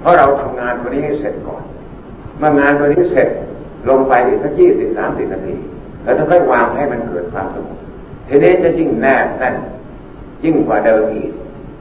[0.00, 1.62] เพราะเราทำงานตัวนี้ให้เสร็จก่อน
[2.38, 3.28] เมื่องานตัวนี้เสร็จ
[3.88, 5.54] ลงไปอีกสักยี่สิบสามสิบนาที
[6.02, 7.78] แล้วถ้าค่อยวางให้มันเกิดความสงบ
[8.28, 9.54] ทีนี้จะยิ่งแน่แน่น
[10.44, 11.30] ยิ่งกว่าเดิมอีก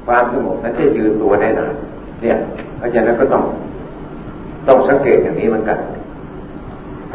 [0.05, 1.73] ความสงบนั้นจะยืนตัวได้นาน
[2.21, 2.37] เนี่ย
[2.77, 3.43] เพราะฉะนั้นก็ต้อง
[4.67, 5.79] ต้องสังเกตอย่างนี้เหมือนกัน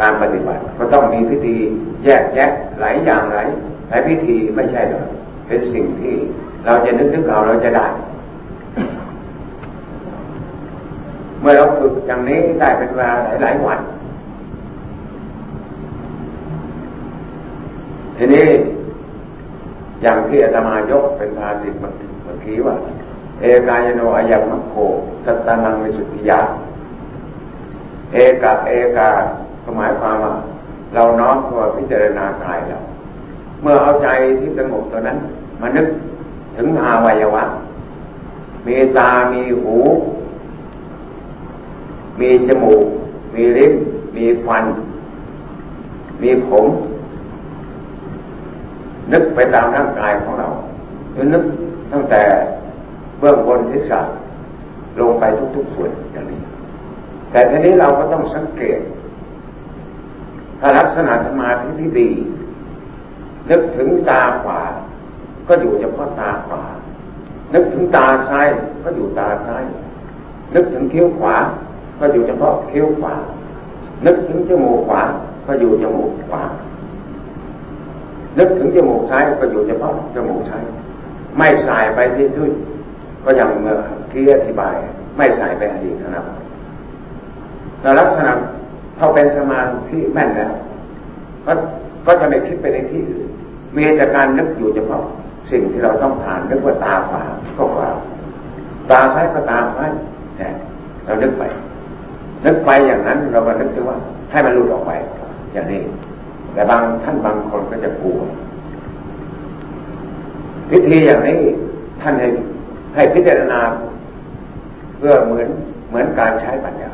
[0.01, 1.57] การปฏิบัติก็ต้องมีพิธี
[2.05, 3.47] แยกแยะหลายอย่างหลาย
[3.89, 5.05] หลายพิธีไม่ใช่หรอก
[5.47, 6.15] เป็นสิ่งที่
[6.65, 7.87] เราจะนึกถึงเราเราจะได้
[11.41, 13.81] เมื่อเราฝึกอย่างนี้ได้เป็นเวลาหลายหลายวัน
[18.17, 18.47] ทีนี้
[20.03, 22.77] อย่างที่อาตมายกเป็นภาสิทเมื่อกี้ว่า
[23.41, 24.75] เอกายโนอายังมัคโค
[25.25, 26.41] สัตตานังมิสุทธิยา
[28.13, 29.09] เอกะเอกา
[29.77, 30.33] หมายความว่า
[30.95, 32.79] เราน้อมตัวพิจารณากายเรา
[33.63, 34.09] เมื่อเอาใจ
[34.41, 35.19] ที่สงบตัวนั้น
[35.61, 35.87] มานึก
[36.57, 37.45] ถึงอาวัยวะ
[38.67, 39.77] มีตา มีหู
[42.21, 42.85] มีจมูก
[43.35, 43.75] มีลิ้น
[44.17, 44.65] มีฟัน
[46.23, 46.67] มีผม
[49.13, 50.49] นึกไปตามร่างกายของเรา
[51.13, 51.45] หรือนึก
[51.93, 52.23] ตั้งแต่
[53.19, 53.93] เบื้องบนทิศ
[55.01, 55.25] ลงไป
[55.57, 56.41] ทุกๆส่วนอย่างนี้
[57.31, 58.81] แต่ทีนี้เราก็ต้องสังเกต
[60.61, 62.11] ถ้าลักษณะสมาธิที่ดี
[63.51, 64.61] นึกถึงตาขวา
[65.51, 66.63] ก็อยู่เฉพาะตาขวา
[67.55, 68.49] นึกถึงตาซ้าย
[68.85, 69.65] ก็อยู่ตาซ้าย
[70.55, 71.37] นึกถึงคิ้วขวา
[72.01, 73.15] ก็อยู่เฉพาะคิ้วขวา
[74.07, 75.03] นึกถึงจมูกขวา
[75.47, 76.43] ก็อยู่จมูกขวา
[78.39, 80.65] นึกถึงจมูกซ้ายก็อยู่เฉพาะจมูกซ้าย
[81.39, 82.51] ไม่สายไปที่ทุย
[83.25, 83.77] ก็ยังเมื่อ
[84.13, 84.75] กี้อธิบาย
[85.17, 86.27] ไม่สายไปอดีตนะครับ
[87.81, 88.33] แต่ลักษณะ
[88.97, 89.61] เขาเป็นสมา
[89.91, 90.53] ธิแม่นแล้ว
[91.47, 91.53] ก็
[92.07, 93.29] ก็จะไม่คิดไปในที่อื่น
[93.77, 95.05] มีแต่การนึกอยู่เฉพาะ
[95.51, 97.23] สิ่งที่เราต้องผ่านนึกว่าตาขวา
[97.57, 97.89] ก็ขวา
[98.91, 99.91] ตาซ้ายก็ตาซ้าย
[100.39, 100.53] เนี่ย
[101.05, 101.45] เรานึกไป
[102.45, 103.99] นึกไปอย่างนั้นเราก็นึกถึงว่า
[104.31, 104.93] ให้มันหลุดออกไป
[105.53, 105.81] อย่างนี้
[106.53, 108.19] แต่บางท่านบางคนก็จะกลัว
[110.71, 111.41] พิธีอย่างนี้
[112.01, 112.29] ท่านให้
[112.95, 113.61] ให้พิจารณา
[114.97, 115.49] เพื่อเหมือน
[115.89, 116.91] เหมือนการใช้ปัญญา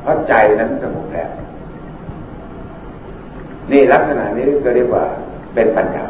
[0.00, 1.30] เพราะใจนั้นสงบแล้ว
[3.70, 5.04] นี่ลักษณะนี้ก็เรียกว่า
[5.54, 6.06] เป็นปัญญา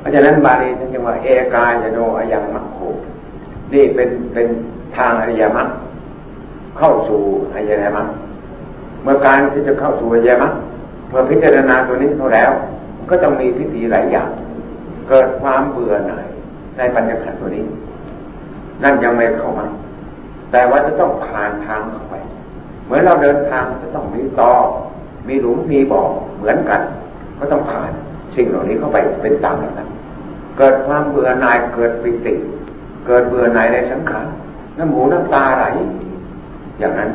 [0.00, 2.78] เพราะฉะนั้นบาลีท่านจึงว่า เอกายโนอายังมัคโค
[3.72, 4.46] นี่เป็นเป็น
[4.96, 5.68] ทางอริยมรรค
[6.78, 7.22] เข้าสู่
[7.54, 8.08] อริยมรรค
[9.02, 10.52] เมื่อการที่จะเข้าสู่อริยมรรค
[11.10, 12.50] เมื่อพิจารณาตัวนี้เท่าแล้ว
[13.10, 14.28] ก็ต้องมีพิธีหลายอย่าง
[15.08, 16.26] เกิดความเบื่อหน่าย
[16.78, 17.64] ในปัญญาขันตัวนี้
[18.82, 19.66] นั่นยังไม่เข้ามา
[20.52, 22.14] แต่ว่าจะต้องผ่านทางเข้าไป
[22.84, 24.52] เหมือนเราเดินทางจะต้องมีต่อ
[25.28, 26.02] มีหลุมมีบ่อ
[26.36, 26.80] เหมือนกัน
[27.38, 27.90] ก็ต้องผ่าน
[28.36, 29.88] สิ่งเหล่านี้เข้าไปเป็นตามนั้น
[30.58, 32.34] เกิดความเบื่อหน่ายเกิดปิติ
[33.06, 34.26] เกิดเบื่อหน่ายในสังขาร
[34.78, 35.64] น้ำหูน้ำตาไหล
[36.78, 37.10] อย่างนั้น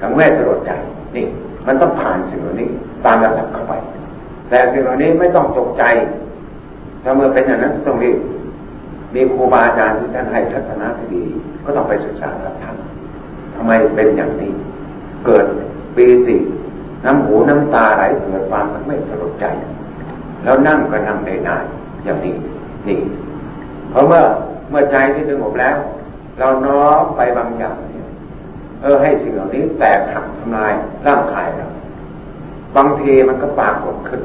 [0.00, 0.72] กังเวทตลดใจ
[1.16, 1.26] นี่
[1.66, 2.68] มันต้องผ่านสิ่งเหล่านี้
[3.04, 3.74] ตามระดับเข้าไป
[4.48, 5.84] แต่สิ่งเหล่านี้ไม่ต้องตกใจ
[7.02, 8.18] ถ้าเมื่อเป็นอย่างนั้นต้องรีบ
[9.14, 11.24] มีครูบาอาจารย์ที่ท่านให้ทัศนะที่ดี
[11.64, 12.76] ก็ต้องไปศึกษากับท่าน
[13.54, 14.52] ทำไมเป็นอย่างนี้
[15.26, 15.46] เกิด
[15.96, 16.36] ปีติ
[17.04, 19.46] น้ำหูน้ำตาไหลเกิดความไม่สลดใจ
[20.44, 21.64] แล้วนั่งก็นั่งได้นาน
[22.04, 22.34] อย่างนี้
[22.86, 22.98] นี่
[23.90, 24.22] เพราะเมื่อ
[24.70, 25.76] เมื่อใจที่สงบแล้ว
[26.38, 28.06] เราน้อมไปบางอย่างเนี่ย
[28.82, 30.72] เออให้สิ่งเหล่านี้แตกหักทำลาย
[31.06, 31.66] ร่างกายเรา
[32.76, 34.20] บางทีมันก็ปากดขึ้น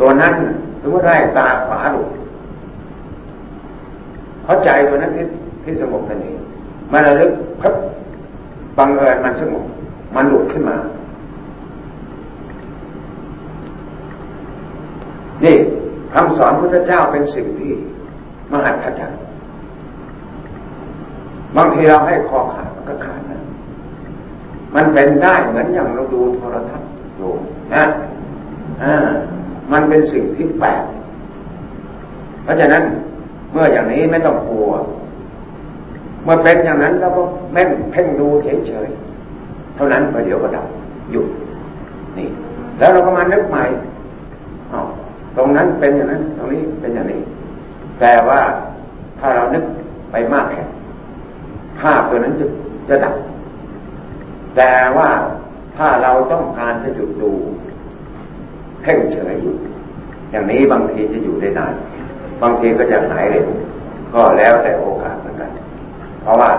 [0.00, 0.32] ตัวนั้น
[0.80, 2.08] ถือว่าได้ตาขวาหลุด
[4.42, 5.24] เพราะใจตัวนั้นที่
[5.64, 6.38] ที่สงบนั่นเอง
[6.92, 7.74] มันระลึกครับ
[8.78, 9.64] บังเอิญมันสงบ
[10.14, 10.76] มันหลุดขึ้นมา
[15.44, 15.56] นี่
[16.14, 17.72] คำสอนพระเจ้าเป็นสิ่งที่
[18.52, 19.20] มหัศจรรย์
[21.56, 23.42] บางทีเราให้คอขาดมันก็ขาดนะ
[24.74, 27.30] มันเป็นได้เหมือนอย่างเราดูโทรทัศน์อยู่
[27.74, 27.84] นะ
[28.82, 28.94] อ่า
[29.72, 30.84] มันเป็นสิ่งที่แปลก
[32.42, 32.82] เพราะฉะนั้น
[33.52, 34.70] เมื่ออย่างนี้ไม่ต้องกลัว
[36.24, 37.22] เมื่อเป็นอย่างนั้นแล้วก็
[37.52, 40.66] แม่งเพ่งดูเฉยๆเท่านั้นประเดี๋ยวก็ดับ
[41.12, 41.26] หยุด
[42.18, 42.28] นี่
[42.78, 43.64] แล้วเราก็มานึกใหม่
[44.72, 44.80] อ๋อ
[45.36, 47.20] ตรงนั้นเป็นอย่างนั้น ตรงนี้เป็นอย่างนี้
[48.00, 48.40] แต่ว่า
[49.20, 49.64] ถ้าเรานึก
[50.12, 50.62] ไปมากแค่
[51.80, 52.46] ภาพตัวนั้นจะ
[52.88, 53.14] จะดับ
[54.56, 55.08] แต่ว่า
[55.76, 57.32] ถ้าเราต้องการจะหยุดดู
[58.82, 59.56] เพ่งเฉยอยู่
[60.30, 61.74] อย่างนี้บางทีจะอยู่ได้นาน
[62.42, 63.46] บางทีก็จะหายเร็ว
[64.14, 65.50] ก็แล้วแต่โอกาสเหมือนกัน
[66.22, 66.50] เพราะว่า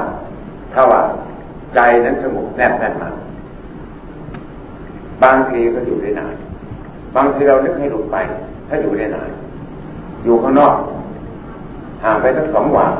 [0.73, 1.01] ถ้าว่า
[1.75, 3.09] ใจนั้นสงบแนบแน่นมา
[5.23, 6.35] บางทีก็อยู่ได้นาน
[7.15, 8.17] บางทีเรานึกให้หลุดไป
[8.67, 9.29] ถ้าอยู่ได้นาน
[10.23, 10.75] อยู่ข้างนอก
[12.03, 12.93] ห่างไปสักสองวัน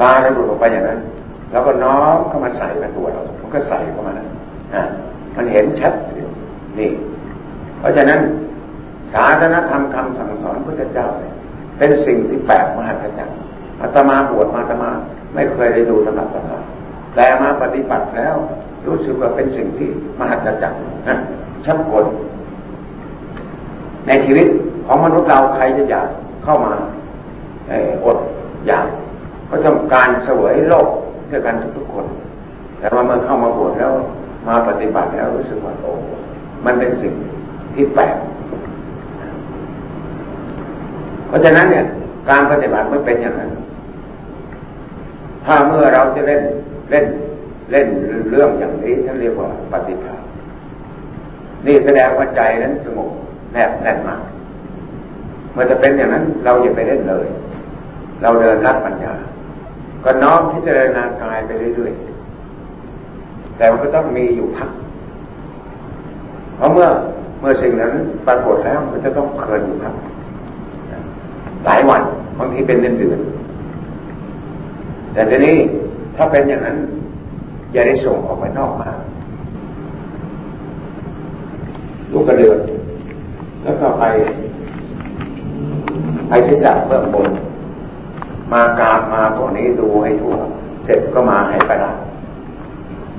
[0.00, 0.98] ตาเราหลุดออกไปอย่างนั้น
[1.50, 4.26] แล้วก็น้อมเข้ามาใส่กับตัวเรา มันก็ใส่เข้ามานะ
[4.74, 4.82] อ่า
[5.36, 6.28] มันเห็นชัดเลย
[6.78, 6.90] นี่
[7.78, 8.20] เพราะฉะนั้น
[9.14, 11.08] ศาสนธรรมคำสั่งสอนพระเจ้า
[11.78, 13.38] เป็นสิ่งที่แปลกมหัศจรรย์
[13.80, 14.90] อาตมาบวชมาอาตมา
[15.34, 16.60] ไม่เคยได้ดูตำหรับตำรา
[17.14, 18.34] แต่มาปฏิบัติแล้ว
[18.86, 19.88] รู้สึกว่าเป็นสิ่งที่
[20.20, 21.18] มหัศจรรย์นะ
[21.64, 22.06] ชักกล
[24.06, 24.46] ในชีวิต
[24.86, 26.08] ของมนุษย์เราใครจะอยาก
[26.44, 26.72] เข้ามา
[28.04, 28.18] อด
[28.66, 28.86] อยาก
[29.50, 30.88] ก็ต้องการเสวยโลก
[31.30, 32.06] ด้วยกันทุกๆคน
[32.78, 33.92] แต่ว่าเมื่อเข้ามาบวชแล้ว
[34.48, 35.92] มาปฏิบัติแล้วรู้สึกว่าโอ้
[36.64, 37.14] มันเป็นสิ่ง
[37.74, 38.16] ที่แปลก
[41.26, 41.84] เพราะฉะนั้นเนี่ย
[42.30, 43.50] การปฏิบัติไม่เป็นอย่างนั้น
[45.44, 46.42] ถ้าเมื่อเราจะเล่น
[46.90, 47.06] เล่น
[47.72, 47.86] เล่น
[48.30, 50.22] เรื่องอย่างนี้ท่านเรียกว่าปฏิภาณ
[51.66, 53.10] นี่แสดงว่าใจนั้นสงบ
[53.52, 54.20] แนบแน่นมาก
[55.52, 57.26] เมื่อจะเป็นอย่างนั้น เราอย่าไปเล่นเลย
[58.22, 59.14] เราเดินรัดปัญญา
[60.04, 64.70] ก็น้อมพิจารณากายไปเรื่อยๆ แต่มันก็ต้องมีอยู่พัก
[66.56, 66.88] เพราะเมื่อ
[67.40, 67.92] เมื่อสิ่งนั้น
[68.26, 69.94] ปรากฏแล้วมันจะต้องเพลินอยู่พัก
[71.64, 72.02] หลายวัน
[72.38, 73.20] บางทีเป็นเดือนเดือน
[75.12, 75.56] แต่ทีนี้
[76.16, 76.76] ถ้าเป็นอย่างนั้น
[77.72, 78.90] อย่าได้ส่งออกไปนอกมา
[82.12, 82.58] ลูกกระเดือน
[83.68, 84.04] แล้วก็ไป
[86.28, 87.30] ไปศีรษะเบื้องบน
[88.52, 90.34] มากราบมาพวกนี้ดูให้ทั่ว
[90.84, 91.92] เสร็จก็มาให้ไปละ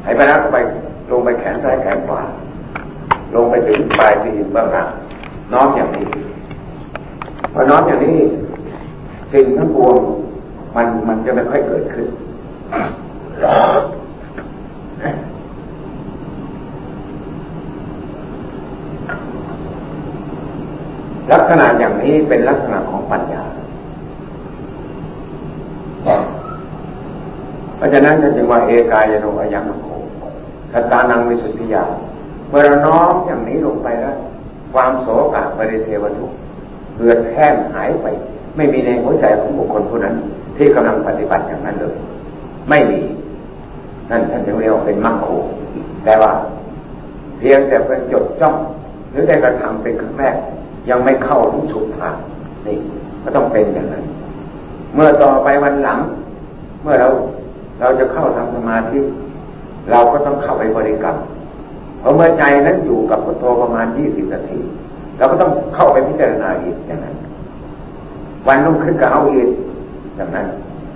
[0.03, 0.57] ให้ไปละก็ไป
[1.11, 2.21] ลงไปแขนซ้ายแขนขวา
[3.35, 4.87] ลงไปถึงปลายตีนเบื้องหลัง
[5.53, 6.07] น้อมอย่างนี้
[7.53, 8.17] พอน้อมอย่างนี้
[9.31, 9.95] สิ่งทั้งปวง
[10.75, 12.07] มันมันจะไม่ค่อยเกิดขึ้น
[21.31, 23.43] ลักษณะอย่างนี้เป็นลักษณะของปัญญา
[27.75, 29.87] เพราะฉะนั้นจึงว่าเอกายโนอายังโค
[30.71, 31.83] สัตตานังวิสุทธิยา
[32.49, 34.17] เมื่อเราน้อมอย่างนี้ลงไปแล้ว
[34.73, 36.31] ความโศกะปริเทวทุก
[36.97, 38.07] เกิดแห้งหายไป
[38.55, 40.15] ไม่มีในหัวใจของบุคคลผู้นั้น
[40.57, 41.95] ที่กำลังปฏิบัติอย่างนั้นเลย
[42.69, 43.01] ไม่มี
[44.09, 45.27] นั่นท่านจึงเรียกว่าเป็นมังโค
[46.03, 46.31] แต่ว่า
[47.37, 48.55] เพียงแต่เป็นจดจ้อง
[49.11, 50.35] หรือได้กระทำเป็นครั้งแรก
[50.89, 52.15] ยังไม่เข้าถึงสุดทาง
[52.65, 52.77] นี่
[53.23, 54.03] ก็ต้องเป็นอย่างนั้น
[54.95, 55.99] เมื่อต่อไปวันหลัง
[56.83, 57.09] เมื่อเรา
[57.79, 58.99] เราจะเข้าทำสมาธิ
[59.91, 61.17] เราก็ต้องเข้าไปบริกรรม
[61.99, 64.59] เพราะเมื่อใจนั้นอยู่กับพุทโธประมาณยี่สิบนาที
[65.17, 67.15] เราก็ต้องเข้าไปพิจารณาอีกอย่างนั้น
[68.47, 69.49] วันนุ่งขึ้นก็เอาอีก
[70.15, 70.47] อย่างนั้น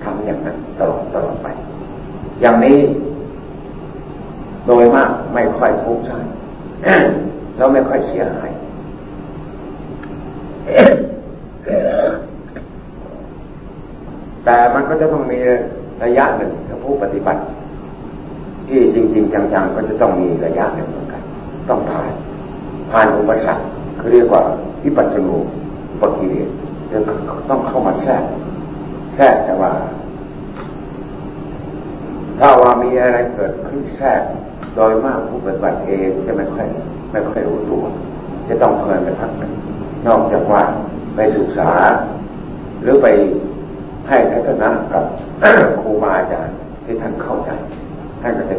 [0.04, 1.48] ทำอย่างนั้นตลอดตลอดไป
[2.42, 2.80] อย่างนี้
[4.68, 6.26] โดยมากไม่ค่อยฟุ้งซ่าน
[7.58, 8.52] แล้วไม่ค่อยเสียหาย
[14.46, 15.40] แต่มันก็จะต้องมี
[16.04, 17.42] ระยะหนึ่งถ้าผู้ปฏิบัติ
[18.68, 21.22] ที่จริง ๆ จังๆก็จะต้องมีระยะหนึ่งเหมือนกัน
[21.70, 22.12] ต้องผ่าน
[22.92, 23.66] ผ่านอุปสรรค
[24.00, 24.42] คือเรียกว่า
[24.84, 25.38] วิปัสสนู
[26.02, 26.50] ปกิเลส
[27.50, 28.24] ต้องเข้ามาแทรก
[29.16, 29.72] แทรกแต่ว่า
[32.40, 34.22] ถ้าว่ามีอะไรเกิดขึ้นแทรก
[34.76, 36.68] โดยมากผู้ปฏิบัติเองจะไม่ค่อย
[37.12, 37.84] ไม่ค่อยรู้ตัว
[38.48, 39.52] จะต้องเพลินไปพักหนึ่ง
[40.08, 40.62] นอกจากว่า
[41.16, 41.70] ไปศึกษา
[42.82, 43.08] หรือไป
[44.10, 45.04] ให้ทัศนะกับ
[45.82, 47.50] ครูบาอาจารย์ที่ท่านเข้าใจ
[48.22, 48.56] ท่านก็จะ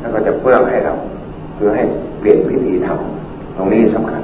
[0.00, 0.94] ท่านก็จะเพื่อให้เรา
[1.54, 1.84] เพื่อให้
[2.18, 4.22] เปลี่ยนวิธีทำตรงนี้สำคัญ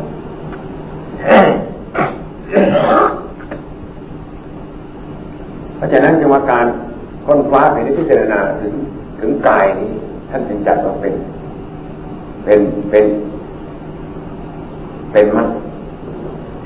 [5.76, 6.66] เพราะฉะนั้นจึงว่าการ
[7.26, 8.74] ค้นฟ้าเป็นพิจารณาถึง
[9.20, 9.90] ถึงกายนี้
[10.30, 11.14] ท่านจึงจัดว่าเป็น
[12.44, 12.60] เป็น
[12.90, 13.06] เป็น
[15.12, 15.42] เป็นมั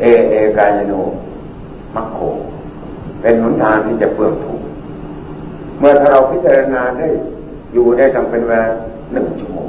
[0.01, 0.95] เอเอกายโน
[1.95, 2.19] มัคโค
[3.21, 4.61] เป็นหนทางที่จะเปลืองทุก
[5.79, 7.09] เมื่อถ้าเราพิจารณาได้
[7.73, 8.69] อยู่ได้ตั้ง เป็นเวลา
[9.13, 9.69] หนึ่งชั่วโมง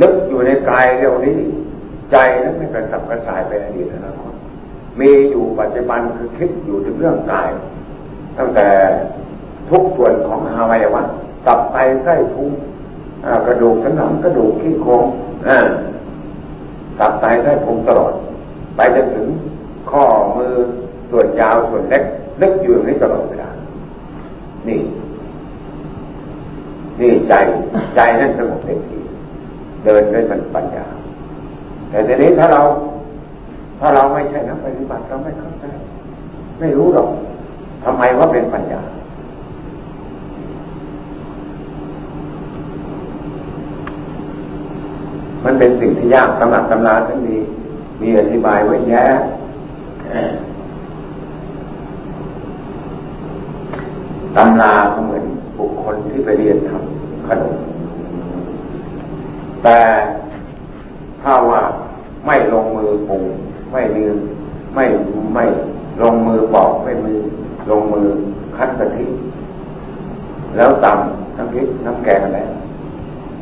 [0.00, 1.36] นึกอยู่ในกายเรื่องนี้
[2.10, 4.34] ใจนั้นไม่กระสับกระส่ายไปอดีตอนาคต
[5.00, 7.50] มีอยู่ปัจจุบันคือคิดอยู่ถึงเรื่องกาย
[8.38, 8.66] ตั้งแต่
[9.70, 11.02] ทุกส่วนของอวัยวะ
[11.46, 12.50] ตับไตไส้พุง
[13.46, 15.04] กระดูกสันหลังกระดูกขี้โครง
[17.00, 18.12] ตับไตไส้พุงตลอด
[18.76, 19.28] ไปจนถึง
[19.90, 20.04] ข้อ
[20.36, 20.54] มือ
[21.10, 22.04] ส่วนยาวส่วนเล็ก
[22.40, 23.50] นึกอยู่นี้ตลอดเวลา
[24.68, 24.80] นี่
[27.00, 27.34] นี่ใจ
[27.96, 28.98] ใจนั้นสงบเต็มที
[29.84, 30.86] เดินด้วยมันปัญญา
[31.90, 32.62] แต่ทีนี้ถ้าเรา
[33.80, 35.64] ถ้าเราไม่ใช่นักปฏิบัติเราไม่เข้าใจ
[36.60, 37.08] ไม่รู้หรอก
[37.84, 38.82] ทำไมว่าเป็นปัญญา
[45.44, 47.40] มันเป็นสิ่งที่ยากตำหนักตำราทั้งนี้
[48.02, 49.06] มีอธิบายไว้แยะ
[54.36, 55.24] ตำราก็เหมือน
[55.58, 57.56] บุคคลที่ไปเรียนทำขนม
[59.62, 59.78] แต่
[61.22, 61.62] ถ้าว่า
[62.26, 63.22] ไม่ลงมือปรุง
[63.72, 64.02] ไม่มี
[64.74, 64.84] ไม่
[65.34, 65.44] ไม่
[66.02, 67.18] ลงมือปอกไม่มือ
[67.70, 68.06] ลงมือ
[68.56, 69.06] คั้นกะทิ
[70.56, 72.40] แล้วตำน้ำพริกน้ำแกงอะไร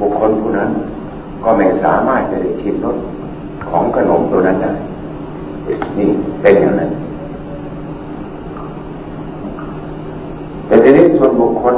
[0.01, 0.70] บุคคลผู้นั้น
[1.45, 2.97] ก็ไม่สามารถจะได้ชิมรส
[3.68, 4.72] ของขนมตัวนั้นได้
[5.99, 6.09] นี่
[6.43, 6.91] เป็นอย่างนั้น
[10.68, 11.74] แต่ทีนี้ส่วนบุคคล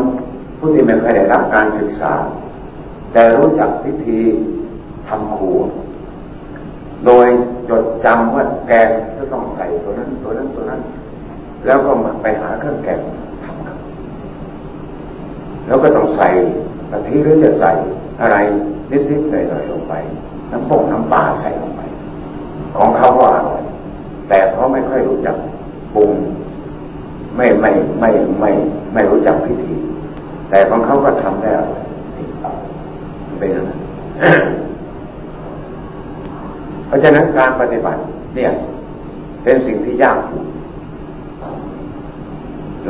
[0.59, 2.13] ผู้ที่ไม่เคยได้รับการศึกษา
[3.13, 4.21] แต่รู้จักวิธี
[5.09, 5.59] ทำครัว
[7.07, 7.27] โดย
[7.69, 10.81] จดจำว่าแกงจะต้องใส่ตัวนั้น ตัวนั้นตัวนั้น
[11.67, 13.01] แล้วก็มาไปหาเครื่องแกง
[13.45, 13.79] ทำครับ
[15.67, 16.29] แล้วก็ต้องใส่
[16.91, 17.73] กะทิหรือจะใส่
[18.21, 18.37] อะไร
[18.91, 19.95] นิดๆหน่อยๆลงไป
[20.53, 21.81] น้ำปงน้ำปลาใส่ลงไป
[22.77, 23.63] ของเขาก็อร่อย
[24.29, 25.37] แต่เขาไม่ค่อยรู้จัก
[25.95, 26.11] ปรุง
[27.37, 27.71] ไม่ไม่
[28.01, 28.11] ไม่
[28.41, 28.51] ไม่
[28.95, 29.75] ไม่รู้จักพิธี
[30.51, 31.51] แต่ของเขาก็ทำได้
[33.39, 33.51] เป็น
[36.87, 38.01] เพราะฉะนั้นการปฏิบัติ
[38.37, 38.51] เนี่ย
[39.43, 40.43] เป็นสิ่งที่ยากอยู่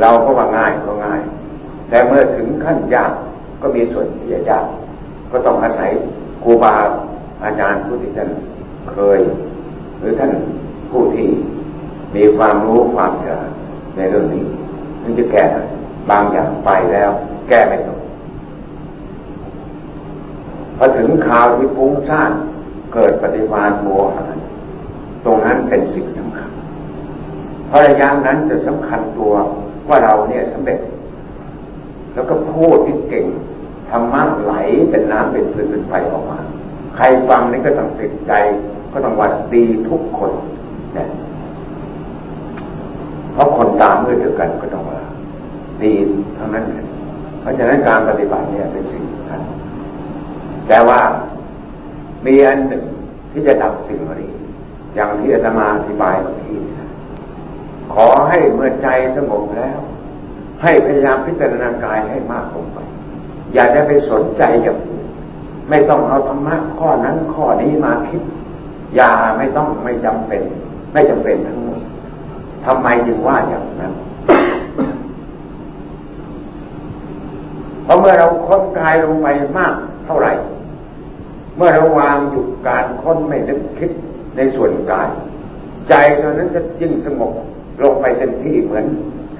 [0.01, 1.21] เราก็ว่าง่ายก็ง่าย
[1.89, 3.11] แต่เมื่อถึงขั้นยาก
[3.61, 4.65] ก็มีส่วนที่จะยาก
[5.31, 5.89] ก็ต้องอาศัย
[6.43, 6.75] ครูบา
[7.43, 8.29] อาจารย์ผู้ที่ท่าน
[8.91, 9.19] เคย
[9.99, 10.31] หรือท่าน
[10.89, 11.27] ผู้ที่
[12.15, 13.60] มีความรู้ความเฉลียว
[13.95, 14.43] ในเรื่องนี้
[15.03, 15.43] ถึงจะแก้
[16.09, 17.11] บางอย่างไปแล้ว
[17.49, 17.99] แก้ไม่ตก
[20.77, 22.31] พอถึงข่าวที่ปุ้งซ่าน
[22.93, 24.23] เกิดปฏิวานโมหะ
[25.25, 26.49] ตรงนั้นเป็นสิ่งสำคัญ
[27.67, 29.33] เพราะระยะนั้นจะสำคัญตัว
[29.89, 30.79] ว่าเราเนี่ยสำเร็จ
[32.13, 33.25] แล้วก็พูดที่เก่ง
[33.89, 34.53] ธรรมะไหล
[34.89, 36.39] เป็นน้ำเป็นฟืนเป็นไฟออกมา
[36.95, 38.33] ใครฟังนี่ก็ต้องติดใจ
[38.91, 40.31] ก็ต้องหวัดดีทุกคน
[40.95, 41.07] เนี่ย
[43.33, 45.01] เพราะคน ตามเมื่อเดียวกันก็ต้องว่า
[45.81, 45.93] ดี
[46.37, 46.85] ทั้งนั้นเลย
[47.41, 49.41] เพราะฉะนั้นการปฏิบัติเนี่ยเป็นสิ่งสำคัญ
[50.67, 50.99] แต่ว่า
[52.25, 52.83] มีอันหนึ่ง
[53.31, 54.31] ที่จะดับสิ่งนี้
[54.95, 56.57] อย่างที่อาตมาอธิบายเมื่อกี้
[57.93, 59.79] ขอให้เมื่อใจสงบแล้ว
[60.63, 62.77] ให้พยายามพิจารณากายให้มากลงไป
[63.53, 64.77] อย่าได้ไปสนใจอย่าง
[65.69, 68.21] ไม่ต้องเอาธรรมะข้อนั้นข้อนี้มาคิด
[68.95, 70.41] อย่าไม่ต้องไม่จำเป็น
[70.93, 71.80] ไม่จำเป็นทั้งหมด
[72.65, 73.93] ทำไมจึงว่าอย่างนั้น
[77.83, 79.73] เพราะเมื่อเราค้นกายลงไปมาก
[80.05, 80.31] เท่าไหร่
[81.57, 83.91] เมื่อเราวางหยุดการค้นไม่นึกคิด
[84.35, 85.09] ในส่วนกาย
[85.89, 87.31] ใจตอนนั้นจะยิ่งสงบ
[87.83, 88.85] ลงไปเต็มที่เหมือน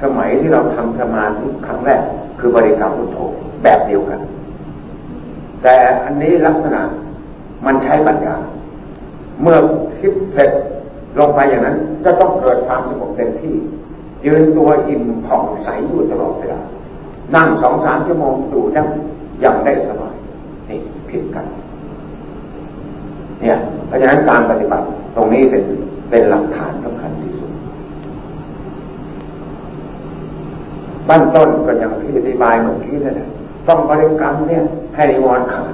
[0.03, 2.01] สมัยที่เราทำสมาธิครั้งแรก
[2.39, 3.17] คือบริกรรมพุทโธ
[3.63, 4.19] แบบเดียวกัน
[5.63, 6.81] แต่อันนี้ลักษณะ
[7.65, 8.35] มันใช้ปัญญา
[9.41, 9.57] เมื่อ
[9.99, 10.51] คิดเสร็จ
[11.19, 13.55] ลงไปอย่างนั้นจะต้องเกิดความสงบเต็มที่
[14.25, 16.59] ยืนตัวอิ่มผ่องใสอยู่ตลอดเวลา
[17.35, 18.87] นั่งสองสามชั่วโมงดูยัง
[19.41, 20.15] อยังได้สบาย
[20.69, 21.45] นี่ผิดกัน
[23.41, 23.57] เนี่ย
[23.87, 24.85] เพราะฉะนั้นการปฏิบัติ
[25.15, 25.63] ตรงนี้เป็น
[26.09, 27.51] เป็นหลักฐานสำคัญที่สุด
[31.07, 33.29] บ้านต้นก็อยังที่อธิบายเมื่อกี้นั่นแหละ
[33.67, 34.63] ต้องบริกรรมเนี่ย
[34.95, 35.73] ให้นิวรณ์ขาด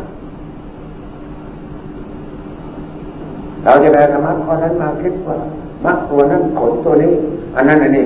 [3.68, 5.38] เราจะไปธรรมะข้อนั้นมาคิดว่า
[5.86, 7.14] มักตัวนั้นผลตัวนี้
[7.56, 8.06] อันนั้นอันนี้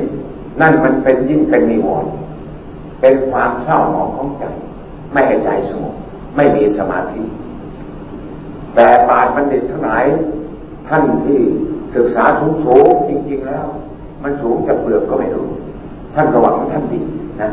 [0.61, 2.11] นั่นมันเป็นยิ่งเป็นนิวรณ์
[3.01, 4.43] เป็นความเศร้าหมองของใจ
[5.13, 5.95] ไม่ให้ใจสงบ
[6.35, 7.21] ไม่มีสมาธิ
[8.75, 10.05] แต่ปาดบัณฑิตทั้งหลาย
[10.87, 11.39] ท่านที่
[11.95, 13.65] ศึกษาสูงสูงจริง ๆ แล้ว
[14.23, 15.47] มันสูงจะเปลือกก็ไม่รู้
[16.15, 17.01] ท่านก็หวังท่านดี
[17.41, 17.49] นะ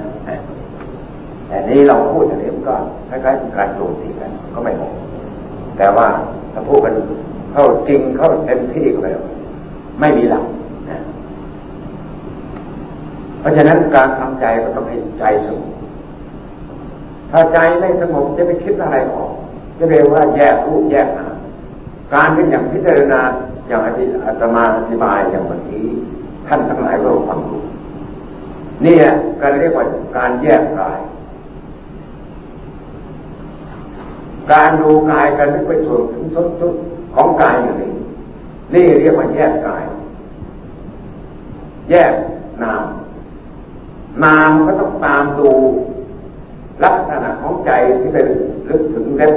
[1.46, 2.74] แต่นี้เราพูดอย่างนี้มันก็
[3.08, 4.92] คล้ายๆเป็นการโจมตีกันก็ไม่เหมาะ
[5.78, 6.06] แต่ว่า
[6.52, 6.94] ถ้าพูดกัน
[7.52, 9.20] เข้าจริงเข้าเต็มที่ก็แล้ว
[10.00, 10.44] ไม่มีหลัก
[10.90, 10.98] นะ
[13.40, 15.72] เพราะฉะนั้นการทำใจก็ต้องให้ใจสงบ
[17.30, 19.30] ถ้าใจไม่สงบจะไปคิดอะไรออก
[19.78, 21.34] จะเรียกว่าแยกรูปแยกนาม
[22.14, 23.20] การเป็นอย่างพิจารณา
[23.68, 25.86] อย่างอธิอาตมาอธิบายอย่างเมื่อกี้
[26.46, 27.62] ท่านทั้งหลายก็ฟังรู้
[28.84, 28.96] นี่
[29.40, 29.86] การเรียกว่า
[30.16, 30.98] การแยกกาย
[34.52, 36.74] การดูกายกันนึกไปส่วนถึงสุดสุด
[37.18, 37.90] ของกายอยู่นี้
[38.74, 39.84] นี่เรียกว่าแยกกาย
[41.90, 42.12] แยก
[42.62, 42.82] นาม
[44.24, 45.50] นามก็ต้องตามดู
[46.84, 48.26] ลักษณะของใจที่เป็น
[48.68, 49.34] ลึกถึงเล็บ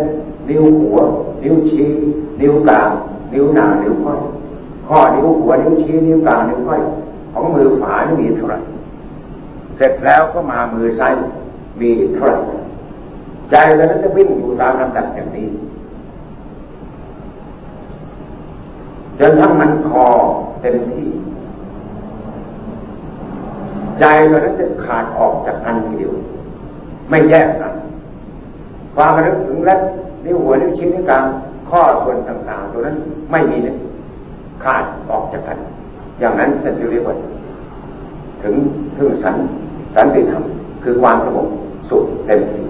[0.50, 0.98] นิ้วหัว
[1.44, 1.88] นิ้วชี้
[2.42, 2.90] นิ้วกลาง
[3.34, 4.20] นิ้วนางนิ้วก้อย
[4.88, 6.82] ข้อนิ้วหัว นิ้วชี้ นิ้วกลาง นิ้วก้อย
[7.34, 8.60] ของมือขวานี่มีเท่าไหร่
[9.76, 11.14] เสร็จแล้วก็มามือซ้าย
[11.82, 12.38] มีเท่าไหร่
[13.52, 15.48] ใจเรานั้นจะวิ่งอยู่ตามลำดับอย่างนี้
[19.22, 20.04] จนทั้งมันพอ
[20.62, 21.10] เต็มที่
[24.00, 26.14] ใจเรานั้นจะขาดออกจากอันทีเดียว
[27.10, 27.74] ไม่แยกกัน
[28.96, 29.76] ความระลึกถึงและ
[30.26, 31.24] นิ้วหัวนิ้วชี้นิ้วกลาง
[31.70, 32.96] ข้อส่วนต่างๆ ตัวนั้น
[33.32, 33.76] ไม่มีเลย
[34.64, 35.58] ขาดออกจากกัน
[36.20, 37.16] อย่างนั้นจะเรียกว่า
[38.44, 38.56] ถึง
[38.98, 39.36] ถึงสัน
[39.96, 40.44] สันติธรรม
[40.84, 41.48] คือความสงบ
[41.90, 42.66] สุขเต็มที่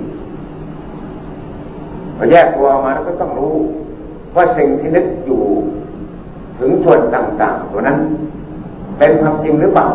[2.18, 3.56] พอแยกตัวออกมาแล้วก็ต้องรู้
[4.36, 5.42] ว่าสิ่งที่นึกอยู่
[6.62, 7.98] ถึงส่วนต่าง ๆ ตัวนั้น
[8.98, 9.88] เป็นความจริงหรือเปล่า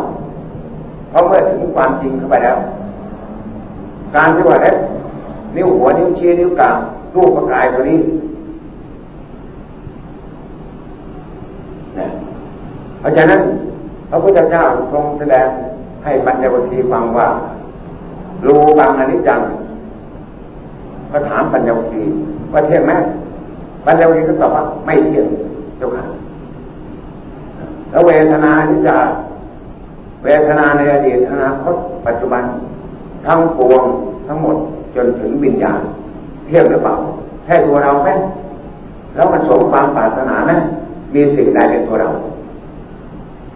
[1.09, 2.57] เพราะเมื่อถึงความจริงเข้าไปแล้ว
[4.15, 4.77] การที่ว่าเล็บ
[5.55, 6.77] นิ้วหัวนิ้วชี้นิ้วกลาง
[7.15, 7.99] รูปประกายตัวนี้
[11.97, 12.07] นะ
[12.99, 13.41] เพราะฉะนั้น
[14.09, 15.47] พระพุทธเจ้าทรงแสดง
[16.03, 17.27] ให้ปัญญวัคคีฟังว่า
[18.47, 19.39] รู้บางอนิจจัง
[21.11, 22.03] ก็ถามปัญญวัคคี
[22.53, 22.93] ว่าเที่ยงไหม
[23.85, 25.25] ปัญญวัคคีก็ตอบว่าไม่เที่ยง
[25.77, 26.16] เจ้าค่ะ
[27.89, 28.95] แล้วเวทนาที่จะ
[30.23, 31.75] เวทนาในอดีตอนาคต
[32.07, 32.43] ปัจจุบัน
[33.25, 33.83] ทั้งปวง
[34.27, 34.57] ทั้งหมด
[34.95, 35.81] จนถึงวิญญาณ
[36.45, 36.95] เที่ยงหรือเปล่า
[37.43, 38.09] แค่ตัวเราไหม
[39.15, 40.51] แล้วมันสมความปรารถนาไหม
[41.13, 42.09] มีสิ่งใดเป็นตัวเรา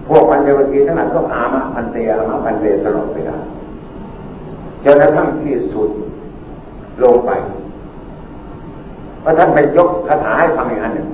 [0.07, 3.37] พวกปัญญวัคีทั้งหลายก็อามะพันเตอามะพันเตตลอดเวลา
[4.83, 5.89] จนกระทั่งที่สุด
[7.03, 7.31] ลงไป
[9.23, 11.07] พระท่านไปยกคาถาให้ฟังอีกอันหนึ่ง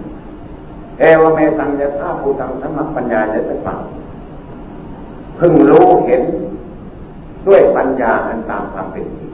[0.99, 3.79] เอวเมตังยะธาภูตังสมัคปัญญายะตะฟัง
[5.39, 6.21] พึงรู้เห็น
[7.47, 9.29] ด้วยปัญญาอันตามความเป็นจริง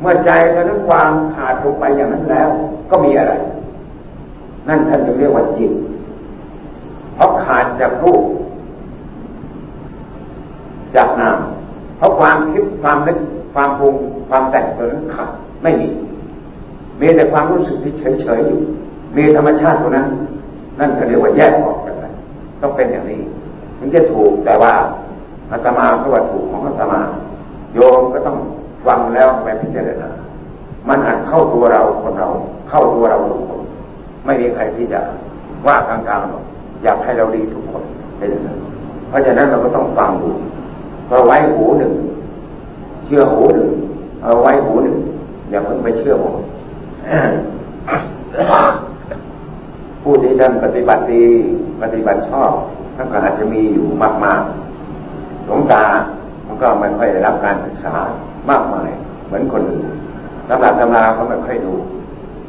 [0.00, 2.48] เมื่อใจเท่านั้นวางขาดลงไปอย่างนั้นแล้ว
[2.90, 3.32] ก็มีอะไร
[4.68, 5.72] นั่นท่านจะเรียกว่าจิต
[7.14, 8.22] เพราะขาดจากรูป
[10.94, 11.38] จากนาม
[11.96, 13.18] เพราะความคิดความนึก
[13.54, 13.94] ความปรุง
[14.28, 15.30] ความแต่งตัวนั้นขาด
[15.62, 15.88] ไม่มี
[17.00, 18.60] มีแต่ความรู้สึกที่เฉยๆอยู่
[19.16, 20.06] มีธรรมชาติตัวนั้น
[20.80, 22.12] นั่นเขาเรียกว่าแยกออกจากกัน
[22.62, 23.20] ต้องเป็นอย่างนี้
[23.78, 24.72] ถึงจะถูกแต่ว่า
[25.50, 27.00] อาตมาก็ว่าถูกของอาตมา
[27.74, 28.36] โยมก็ต้อง
[28.86, 30.10] ฟังแล้วไปพิจารณา
[30.88, 32.28] มันอาจเข้าตัวเราคนเรา
[32.68, 33.60] เข้าตัวเราทุกคน
[34.24, 35.00] ไม่มีใครที่จะ
[35.66, 36.44] ว่ากลางๆหรอก
[36.82, 37.82] อยากให้เราดีทุกคน
[38.18, 38.58] เป็นอย่างนั้น
[39.08, 40.30] เพราะฉะนั้นเราก็ต้องฟังดู
[41.10, 41.92] เราไว้หูหนึ่ง
[43.04, 43.68] เชื่อหูหนึ่ง
[44.22, 44.96] เอาไว้หูหนึ่ง
[45.50, 46.36] อย่าเพิ่งไปเชื่อผม
[50.02, 51.26] ผู้ที่ท่านปฏิบัติดี
[51.82, 52.52] ปฏิบัติชอบ
[52.96, 53.88] ท่านก็อาจจะมีอยู่
[54.24, 55.84] มากๆหลวงตา
[56.46, 57.94] มันก็ไม่ค่อยได้รับการศึกษา
[58.50, 58.90] มากมาย
[59.26, 59.86] เหมือนคนอื่น
[60.48, 61.74] ตำราตำราก็ไม่ค่อยดู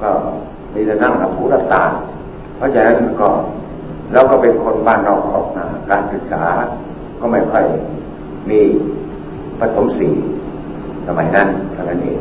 [0.02, 0.10] ก็
[0.74, 1.84] มีแต่นั่งรับผู้รับตา
[2.58, 3.30] เพราะฉะนั้นก็
[4.12, 6.44] แล้วก็เป็นคนบ้านนอกออกนาการศึกษา
[7.20, 7.66] ก็ไม่ค่อย
[8.50, 8.60] มี
[9.60, 10.10] ปฐมสี
[11.08, 12.20] สมัยนั้นเท่านั้นเอง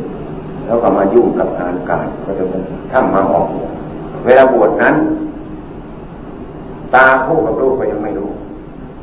[0.67, 3.49] แล้วก็มายุ่งกับงานการก็จะเป็นถ้ามาออก
[4.27, 4.95] เวลาบวชนั้น
[6.95, 8.31] ตาคู่กับลูกก็ยังไม่รู้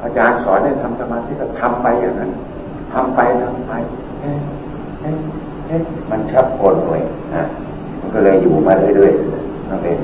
[0.03, 2.32] อาจารย์สอนให้ทำสมาธิก็ทำไปอย่างนั้น
[2.93, 3.72] ทำไปทำไป
[4.22, 4.39] เอ๊ะ
[5.01, 5.18] เอ๊ะ
[5.68, 7.01] เอ๊ะมันชับกลหน่วย
[7.36, 7.43] นะ
[7.99, 9.97] มันก็เลยอยู่มาเรื่อยๆนั่นเอง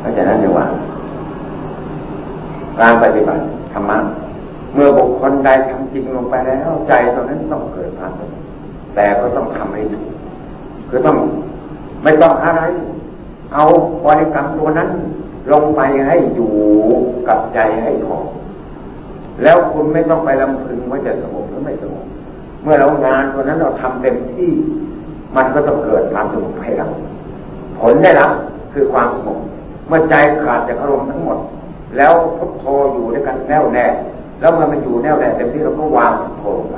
[0.00, 0.66] เพราะฉะนั้นเนี่ยว่า
[2.80, 3.98] การปฏิบัติธรรมะ
[4.74, 8.42] เมื่อบุคคลใดทำจริงลงไปแล้ว ใจตรงนั้นต้องเกิดความสงบ
[8.94, 10.06] แต่ก็ต้องทำให้ถูก
[10.88, 11.16] คือต้อง
[12.04, 12.62] ไม่ต้องอะไร
[13.54, 13.64] เอา
[14.04, 14.88] บริกรรมตัวนั้น
[15.52, 16.52] ลงไปให้อยู่
[17.28, 18.16] กับใจให้พอ
[19.42, 22.04] แล้วคุณไม่ต้องไปลำพึงว่าจะสงบหรือไม่สงบ
[22.62, 24.50] เมื่อเรางานตัวนั้นเราทำเต็มที่
[25.36, 26.88] มันก็ต้องเกิดความสงบให้เรา
[27.80, 28.30] ผลได้รับ
[28.72, 29.38] คือความสงบ
[29.88, 31.38] เมื่อใจขาดจากอารมณ์ทั้งหมด
[31.96, 33.86] แล้วพุทโธอยู่ด้วยกันแน่วแน่
[34.40, 36.76] แล้วเมื่อมันอยู่แน่วแน่เต็มที่เราก็วางพุทโธลงไป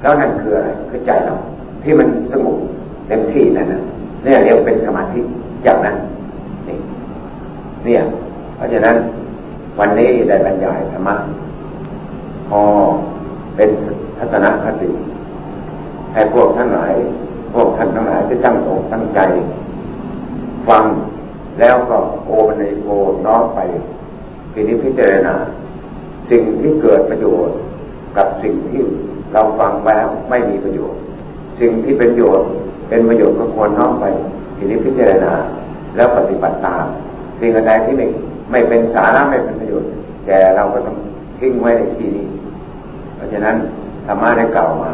[0.00, 1.34] แล้วนั่นคืออะไรคือใจเรา
[1.82, 2.56] ที่มันสงบ
[3.08, 3.82] เต็มที่นั่นนะ
[4.22, 5.20] เนี่ยเรียกเป็นสมาธิ
[5.64, 5.96] อย่างนั้น
[7.84, 8.02] เนี่ย
[8.56, 8.96] เพราะฉะนั้น
[9.78, 11.16] วันนี้ได้บรรยายธรรมะ
[12.48, 12.60] พอ
[13.56, 13.70] เป็น
[14.18, 14.90] ทัศนคติ
[16.14, 16.94] ให้พวกท่านหลาย
[17.54, 19.20] พวกท่านทั้งหลายที่ตั้งอกตั้งใจ
[20.68, 20.84] ฟัง
[21.60, 22.88] แล้วก็โอในโอ
[23.26, 23.60] น้อมไป
[24.52, 25.34] พินิพิจารณา
[26.30, 27.56] สิ่งที่เกิดประโยชน์
[28.16, 28.82] กับสิ่งที่
[29.32, 31.00] เราฟังแล้วไม่มีประโยชน์
[31.60, 32.48] สิ่งที่เป็นประโยชน์
[32.88, 34.06] เป็นประโยชน์ก็ควรน้อมไป
[34.56, 35.32] พินิพิจารณา
[35.96, 36.86] แล้วปฏิบัติตาม
[37.40, 38.06] สิ่งใดที่ไม่
[38.50, 39.88] ไม่เป็นสาระไม่เป็นประโยชน์
[40.26, 40.96] แกเราก็ต้อง
[41.38, 42.26] ทิ้งไว้ในที่นี้
[43.16, 43.56] เพราะฉะนั้น
[44.06, 44.92] ธรรมะได้กล่าวมา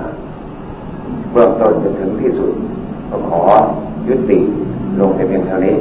[1.33, 2.51] เบื้องต้นจนถึงที่สุด
[3.11, 3.41] ก็ขอ
[4.09, 4.39] ยุติ
[5.01, 5.75] ลงแต่เพียงเท่านี้